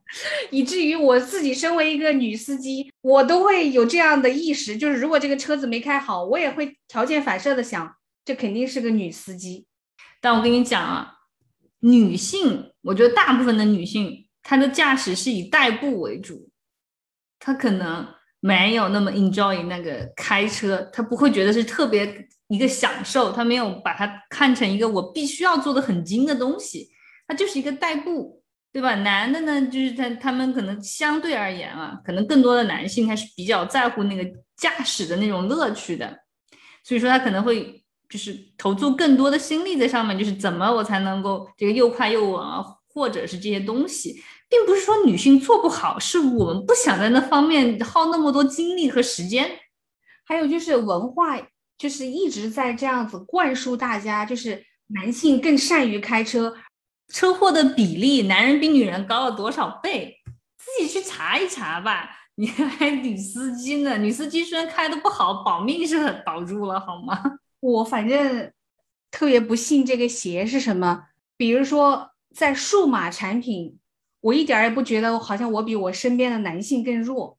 [0.50, 7.94] 以至于我自己身为一个女司机，我都会有这样的意识，就是如果这个车子没开好，我也会条件反射的想，
[8.24, 9.66] 这肯定是个女司机。
[10.20, 11.14] 但我跟你讲啊，
[11.80, 16.50] 女性，我觉得大部分的女性，她的驾驶是以代步为主，
[17.38, 18.06] 她可能。
[18.42, 26.90] 没有那么 enjoy 那个开车，她不会觉得是特别一个享受，他没有把它看成一个我必须要做的很精的东西，
[27.26, 28.42] 它就是一个代步，
[28.72, 28.94] 对吧？
[28.96, 36.18] 男的呢，就是他他们可能相对而言啊，可能更多的男性还是比较在乎那个驾驶的那种乐趣的，
[36.84, 44.22] 所以说他可能会就是投注更多的心力在上面，就是怎么我才能够这个又快又稳啊，或者是这些东西。
[44.48, 49.48] 并不是说女性做不好，是我们不想在那方面耗那么多精力和时间。
[50.24, 51.38] 还有就是文化，
[51.80, 56.54] 就是一直在这样子灌输大家，就是男性更善于开车，
[57.08, 60.18] 车祸的比例，男人比女人高了多少倍？
[60.58, 62.10] 自己去查一查吧。
[62.34, 63.96] 你还女司机呢？
[63.96, 67.18] 女司机虽然开的不好，保命是很保住了，好吗？
[67.60, 68.52] 我反正
[69.10, 71.04] 特别不信这个邪是什么，
[71.38, 73.78] 比如说在数码产品。
[74.22, 77.38] 我一点也不觉得，好像我比我身边的男性更弱。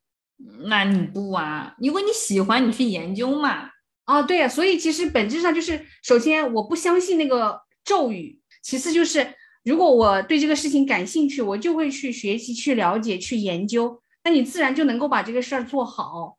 [0.68, 1.76] 那你不啊？
[1.78, 3.70] 因为你喜欢，你去研究嘛。
[4.12, 4.47] 啊，对呀。
[4.47, 14.01] 所以其实本质上就是，首先我不相信那个咒语，其次就是如果我对这个事情感兴趣，我就会去学习、去了解、去研究。
[14.24, 16.38] 那你自然就能够把这个事儿做好。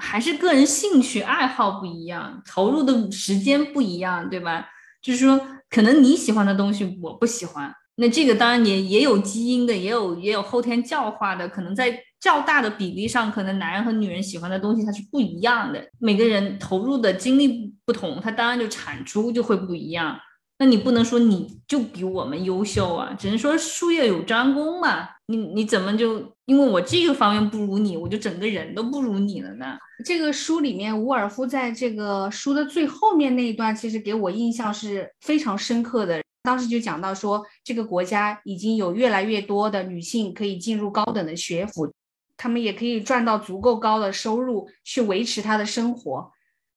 [0.00, 4.68] 还是个人兴趣爱好不一样，投入的时间不一样，对吧？
[5.02, 7.74] 就是说，可能你喜欢的东西，我不喜欢。
[7.96, 15.82] 那这个当然也也有基因的，也有也有后天教化的，可能在较大的比例上，可能男人和女人喜欢的东西它是不一样的。
[15.98, 20.18] 每个人投入的精力不同，他当然就产出就会不一样。
[20.60, 25.08] 那你不能说你就比我们优秀啊，只能说术业有专攻嘛。
[25.26, 29.76] 你你怎么就因为我这个方面不如你，我就整个人都不如你了呢？
[30.04, 36.20] 这个书里面，伍尔夫在这个书的最后面那一段，其实给我印象是非常深刻的。
[36.42, 41.92] 当时就讲到说，这个国家已经有越来越多的女性可以进入高等的学府，
[42.38, 46.32] 他们也可以赚到足够高的收入去维持他的生活。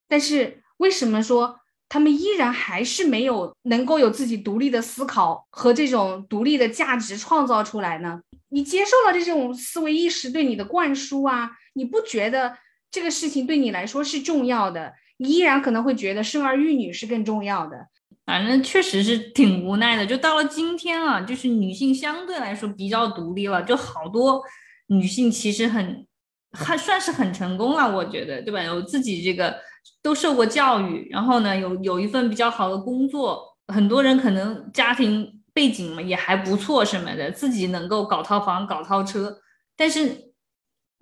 [0.10, 8.22] 但是为什么说他们依然还是没有能够有自己独立的思考和这种独立的价值创造出来呢？
[8.50, 12.58] 你接受了这种思维意识对你的灌输啊，你不觉得
[12.90, 14.94] 这个事情对你来说是重要的？
[15.18, 17.88] 你依然可能会觉得生儿育女是更重要的。
[18.26, 24.42] 反正确实是挺无奈的，就到了今天啊，就是女性相对来说比较独立了，就好多
[24.92, 26.06] 女性其实很
[26.52, 28.62] 还算是很成功了，我觉得，对吧？
[28.62, 29.58] 有自己这个
[30.02, 39.40] 都受过教育，然后呢，有有一份比较好的工作，很多人可能家庭背景嘛也还不错什么的，自己能够搞套房、搞套车，
[39.78, 40.34] 但是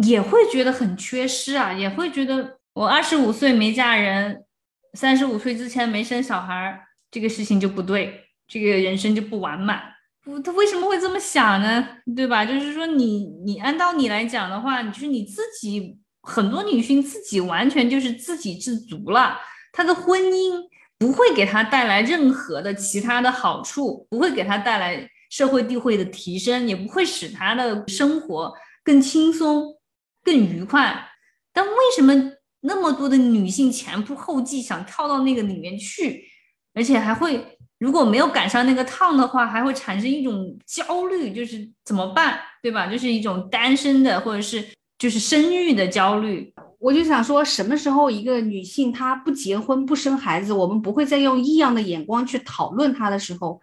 [0.05, 4.45] 也会觉得很缺失啊，也会觉得我二十五岁没嫁人，
[4.93, 6.85] 三十五岁之前没生小孩。
[7.11, 9.81] 这个事情就不对，这个人生就不完满。
[10.23, 11.87] 不，他为什么会这么想呢？
[12.15, 12.45] 对吧？
[12.45, 19.37] 就是说，你你按道理来讲的话，就是你自己很多女性自己完全就是自给自足了，
[19.71, 20.61] 她的婚姻
[20.97, 28.53] 不会给她带来任何的其他的好处，不会给她带来社会地位的提升，也不会使她的生活
[28.83, 29.77] 更轻松、
[30.23, 31.07] 更愉快。
[31.53, 32.13] 但为什么
[32.61, 36.25] 那么多的女性前仆后继想跳到那个里面去？
[36.73, 42.87] 而且还会，如果没有赶上那个趟的话，还会产生一种焦虑，就是怎么办，对吧？
[42.87, 44.63] 就是一种单身的或者是
[44.97, 46.53] 就是生育的焦虑。
[46.77, 53.59] 我就想说，什么时候一个女性她不结婚不生孩子，我们不会再用异样的眼光去讨论她的时候，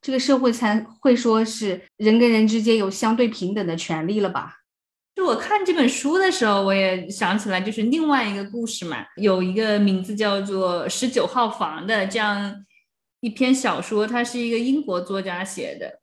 [0.00, 4.58] 这个社会才会说是人跟人之间有相对平等的权利了吧？
[5.14, 12.54] 就我看这本书的时候，我也想起来，就是另外一个故事嘛，有一个名字叫做《十九号房》的这样
[13.26, 16.00] 一篇小说，它是一个英国作家写的，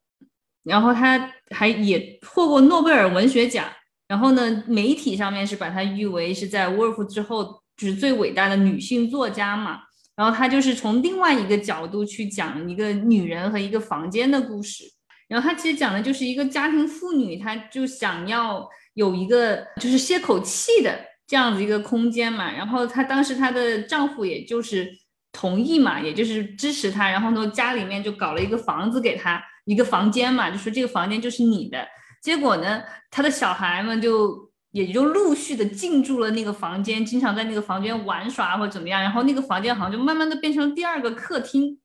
[0.63, 3.65] 然后他还也获过诺贝尔文学奖。
[4.09, 9.79] 然后呢，媒体上面是把它誉为是在沃尔夫之后就是最伟大的女性作家嘛。
[10.17, 14.83] 然后他就是从另外一个角度去讲一个女人和一个房间的故事。
[15.29, 22.51] 然后他其实讲的就是一个家庭妇女，她就想要有一个就是歇口气的这样子一个空间嘛。
[22.51, 24.91] 然后她当时她的丈夫也就是
[25.33, 27.09] 同意嘛，也就是支持他。
[27.09, 31.85] 然后呢，家里面就搞了一个房子给他，一个房间嘛，就说这个房间就是你的。
[32.21, 32.81] 结果呢，
[33.11, 41.77] 他的小孩们就也就陆续的进驻了那个房间，经常在那个房间玩耍或怎么样，然后那个房间好像就慢慢的变成第二个客厅，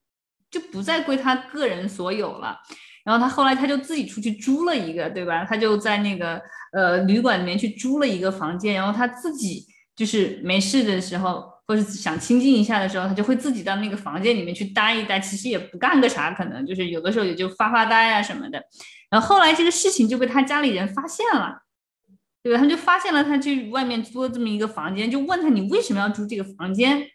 [0.51, 2.57] 就不再归他个人所有了。
[3.05, 5.45] 然后他后来他就自己出去租了一个，对吧？
[5.45, 6.41] 他就在那个
[6.73, 9.65] 呃旅馆里面去租了一个房间，然后他自己
[9.97, 18.61] 就是没事的时候，或者想清静一下的时候，他就会自己到那个房间里面去待一待，其实也不干个啥，可能就是有的时候也就发发呆啊什么的。
[19.11, 21.61] 然后后来这个事情就被他家里人发现了，
[22.43, 22.59] 对吧？
[22.59, 27.07] 他就发现了他去外面租了这么一个房间，就问他你为什么要租这个房间？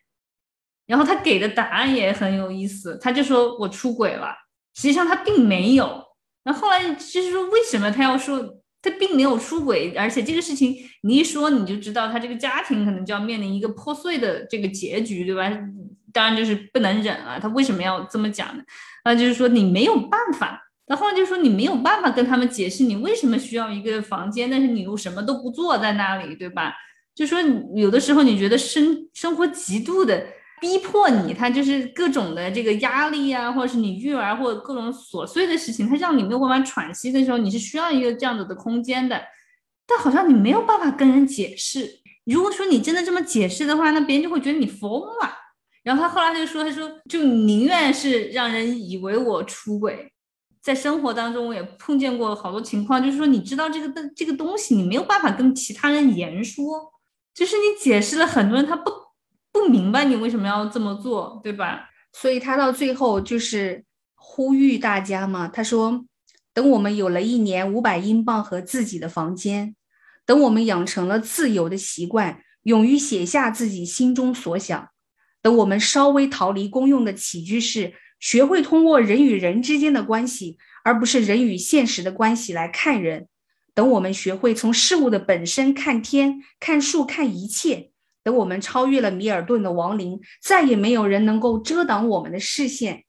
[0.85, 4.35] 然后他给的答案也很有意思，他就说我出轨了。
[4.75, 6.03] 实际上他并没有。
[6.43, 9.95] 然后后来就是说为什么他要说他并没有出轨？
[9.97, 15.49] 而且这个事情你一说你就知道他这个家庭可能就要面临一个破碎的这个结局，对吧？
[16.11, 17.39] 当然就是不能忍了。
[17.39, 18.63] 他为什么要这么讲呢？
[19.03, 20.59] 那就是说你没有办法。
[20.85, 26.73] 那后来就说你没有办法跟他们解释你为什么需要一个房间，但是你又什么都不做在那里，对吧？
[27.15, 27.39] 就说
[27.73, 30.25] 有的时候你觉得生生活极度的
[30.63, 39.21] 逼迫你，他就是各种的这个压力啊，或者是你育儿或者各种琐碎的事情，他让你没有办法喘息的时候，你是需要一个这样子的空间的。
[39.85, 41.99] 但好像你没有办法跟人解释。
[42.23, 45.29] 如果说你真的这么解释的话，那别人就会觉得你疯了。
[45.83, 50.13] 然后他后来就说，他说就宁愿是让人以为我出轨。
[50.61, 56.93] 在生活当中，我也碰见过好多情况，就是说，你知道这个的这个东西，你没有办法跟其他人言说，
[57.33, 58.89] 就是你解释了，很多人他不
[59.53, 61.89] 不明白你为什么要这么做，对吧？
[62.11, 63.85] 所以他到最后就是
[64.15, 66.03] 呼吁大家嘛，他说，
[66.53, 69.75] 等我们有了一年五百英镑和自己的房间，
[70.25, 74.89] 等我们养成了自由的习惯，勇于写下自己心中所想，
[75.41, 77.93] 等我们稍微逃离公用的起居室。
[78.19, 83.27] 学会通过人与人之间的关系，而不是人与现实的关系来看人。
[83.73, 87.91] 等我们学会从事物的本身看天、看树、看一切。
[88.23, 93.03] 等我们超越了米尔顿的亡灵，再也没有人能够遮挡我们的视线。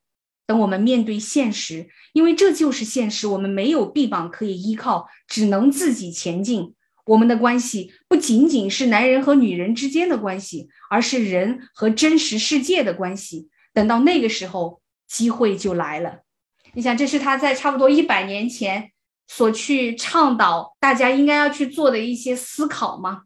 [0.46, 6.74] 等我们面对现实，因为这就是现实，我们没有臂膀可以依靠，只能自己前进。
[7.06, 13.48] 我们的关系不仅仅是男人和女人之间的关系，而是人和真实世界的关系。
[13.72, 14.80] 等到那个时候。
[15.06, 16.22] 机会就来了，
[16.72, 18.90] 你想，这是他在差不多一百年前
[19.28, 23.24] 所去倡导大家应该要去做的一些思考吗？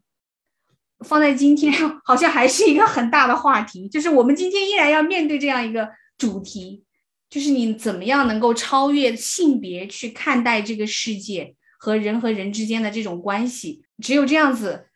[1.05, 1.73] 放在今天，
[2.03, 3.87] 好像还是一个很大的话题。
[3.87, 6.83] 就是我们今天依然要面对这样一个主题，
[7.29, 13.83] 就是你怎么样能够超越性别去看待这个世界和人和人之间的这种关系？
[14.03, 14.87] 只有这样子，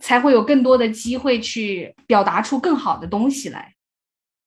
[0.00, 3.74] 才会有更多的机会去表达出更好的东西来。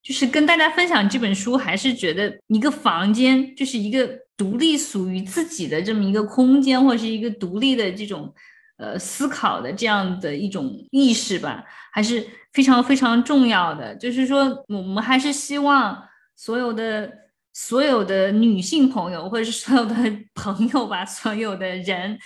[0.02, 8.32] 就是跟大家分享这本书，还是觉得一个房间就是一个独立属于自己的这么一个空间，或者是一个独立的这种
[8.76, 13.94] 呃思考的这样的一种意识吧，还是非常非常重要的。
[13.96, 16.02] 就是说，我们还是希望
[16.36, 17.10] 所有的
[17.52, 19.94] 所有的女性朋友，或者是所有的
[20.34, 22.18] 朋友吧，所有的人，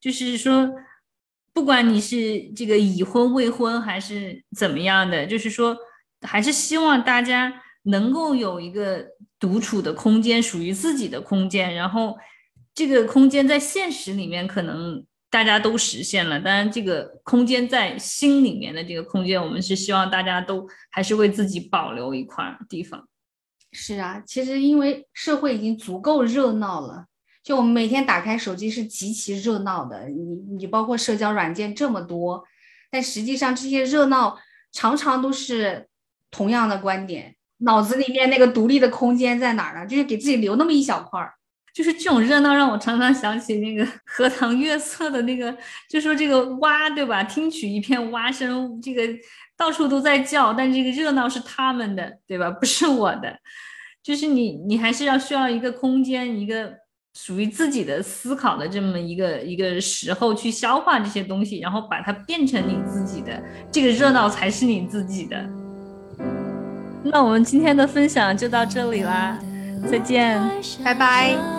[0.00, 0.70] 就是说，
[1.52, 5.76] 不管你是这个已婚未婚还是怎么样的，就是说。
[6.22, 9.06] 还是希望大家能够有一个
[9.38, 11.72] 独处的空间，属于自己的空间。
[11.72, 12.18] 然后，
[12.74, 23.08] 这个空间在现实里面可能大家都实现了，当然，这个空间在心里面的这个空间，我们是希望大家都还是为自己保留一块地方。
[23.72, 27.06] 是啊，其实因为社会已经足够热闹了，
[27.42, 32.44] 就我们每天打开手机是极其热闹的，你你包括社交软件这么多，
[32.90, 34.38] 但实际上这些热闹
[34.72, 35.88] 常常都是。
[36.30, 39.86] 同样的观点，脑子里面那个独立的空间在哪儿呢？
[39.86, 41.32] 就是给自己留那么一小块儿，
[41.74, 45.56] 就是这种热闹让我常常想起那个 荷塘月色的那个，
[45.88, 47.22] 就说这个蛙对吧？
[47.22, 49.02] 听取一片蛙声，这个
[49.56, 52.50] 到处都在叫，但这个热闹是他们的对吧？
[52.50, 53.38] 不是我的。
[54.02, 56.72] 就是你，你还是要需要一个空间，一个
[57.14, 65.44] 属于自己的思考的这么一个一个时候去消化这些东西，然后把它变成你自己的，这个热闹才是你自己的。
[67.04, 69.38] 那我们今天的分享就到这里啦，
[69.90, 70.40] 再见，
[70.82, 71.57] 拜拜。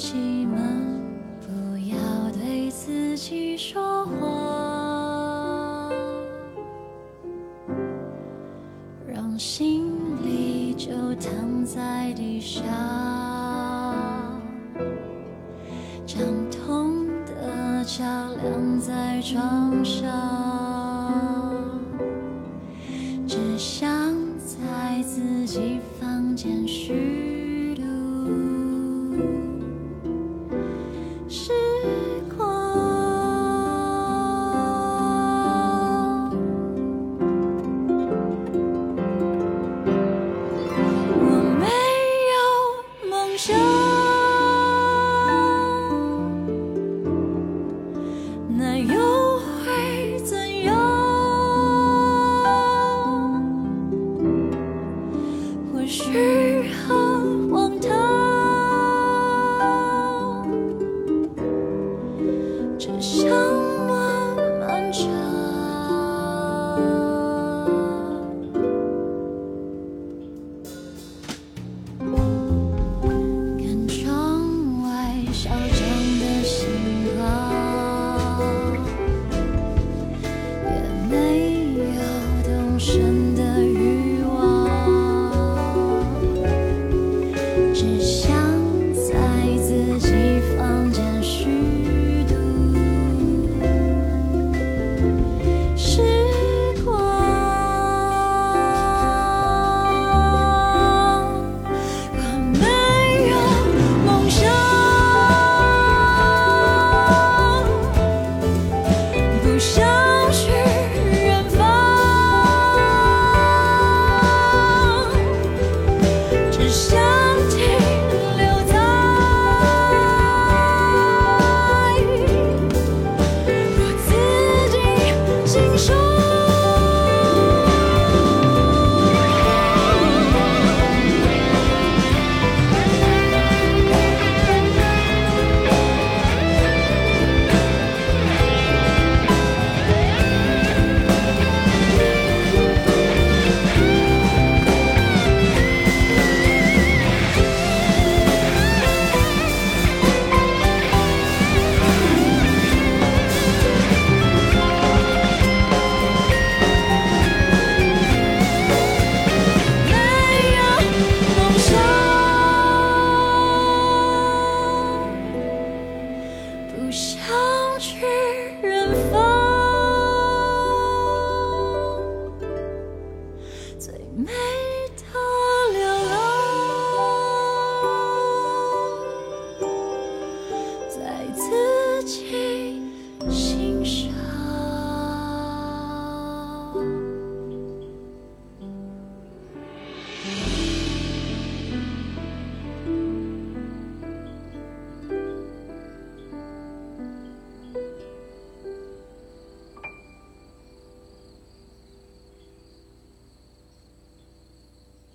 [0.00, 1.04] 气门，
[1.40, 1.96] 不要
[2.32, 5.92] 对自己说谎，
[9.06, 9.92] 让行
[10.24, 12.64] 李就躺在地上，
[16.06, 16.18] 将
[16.50, 18.02] 痛的脚
[18.42, 20.10] 晾在床上，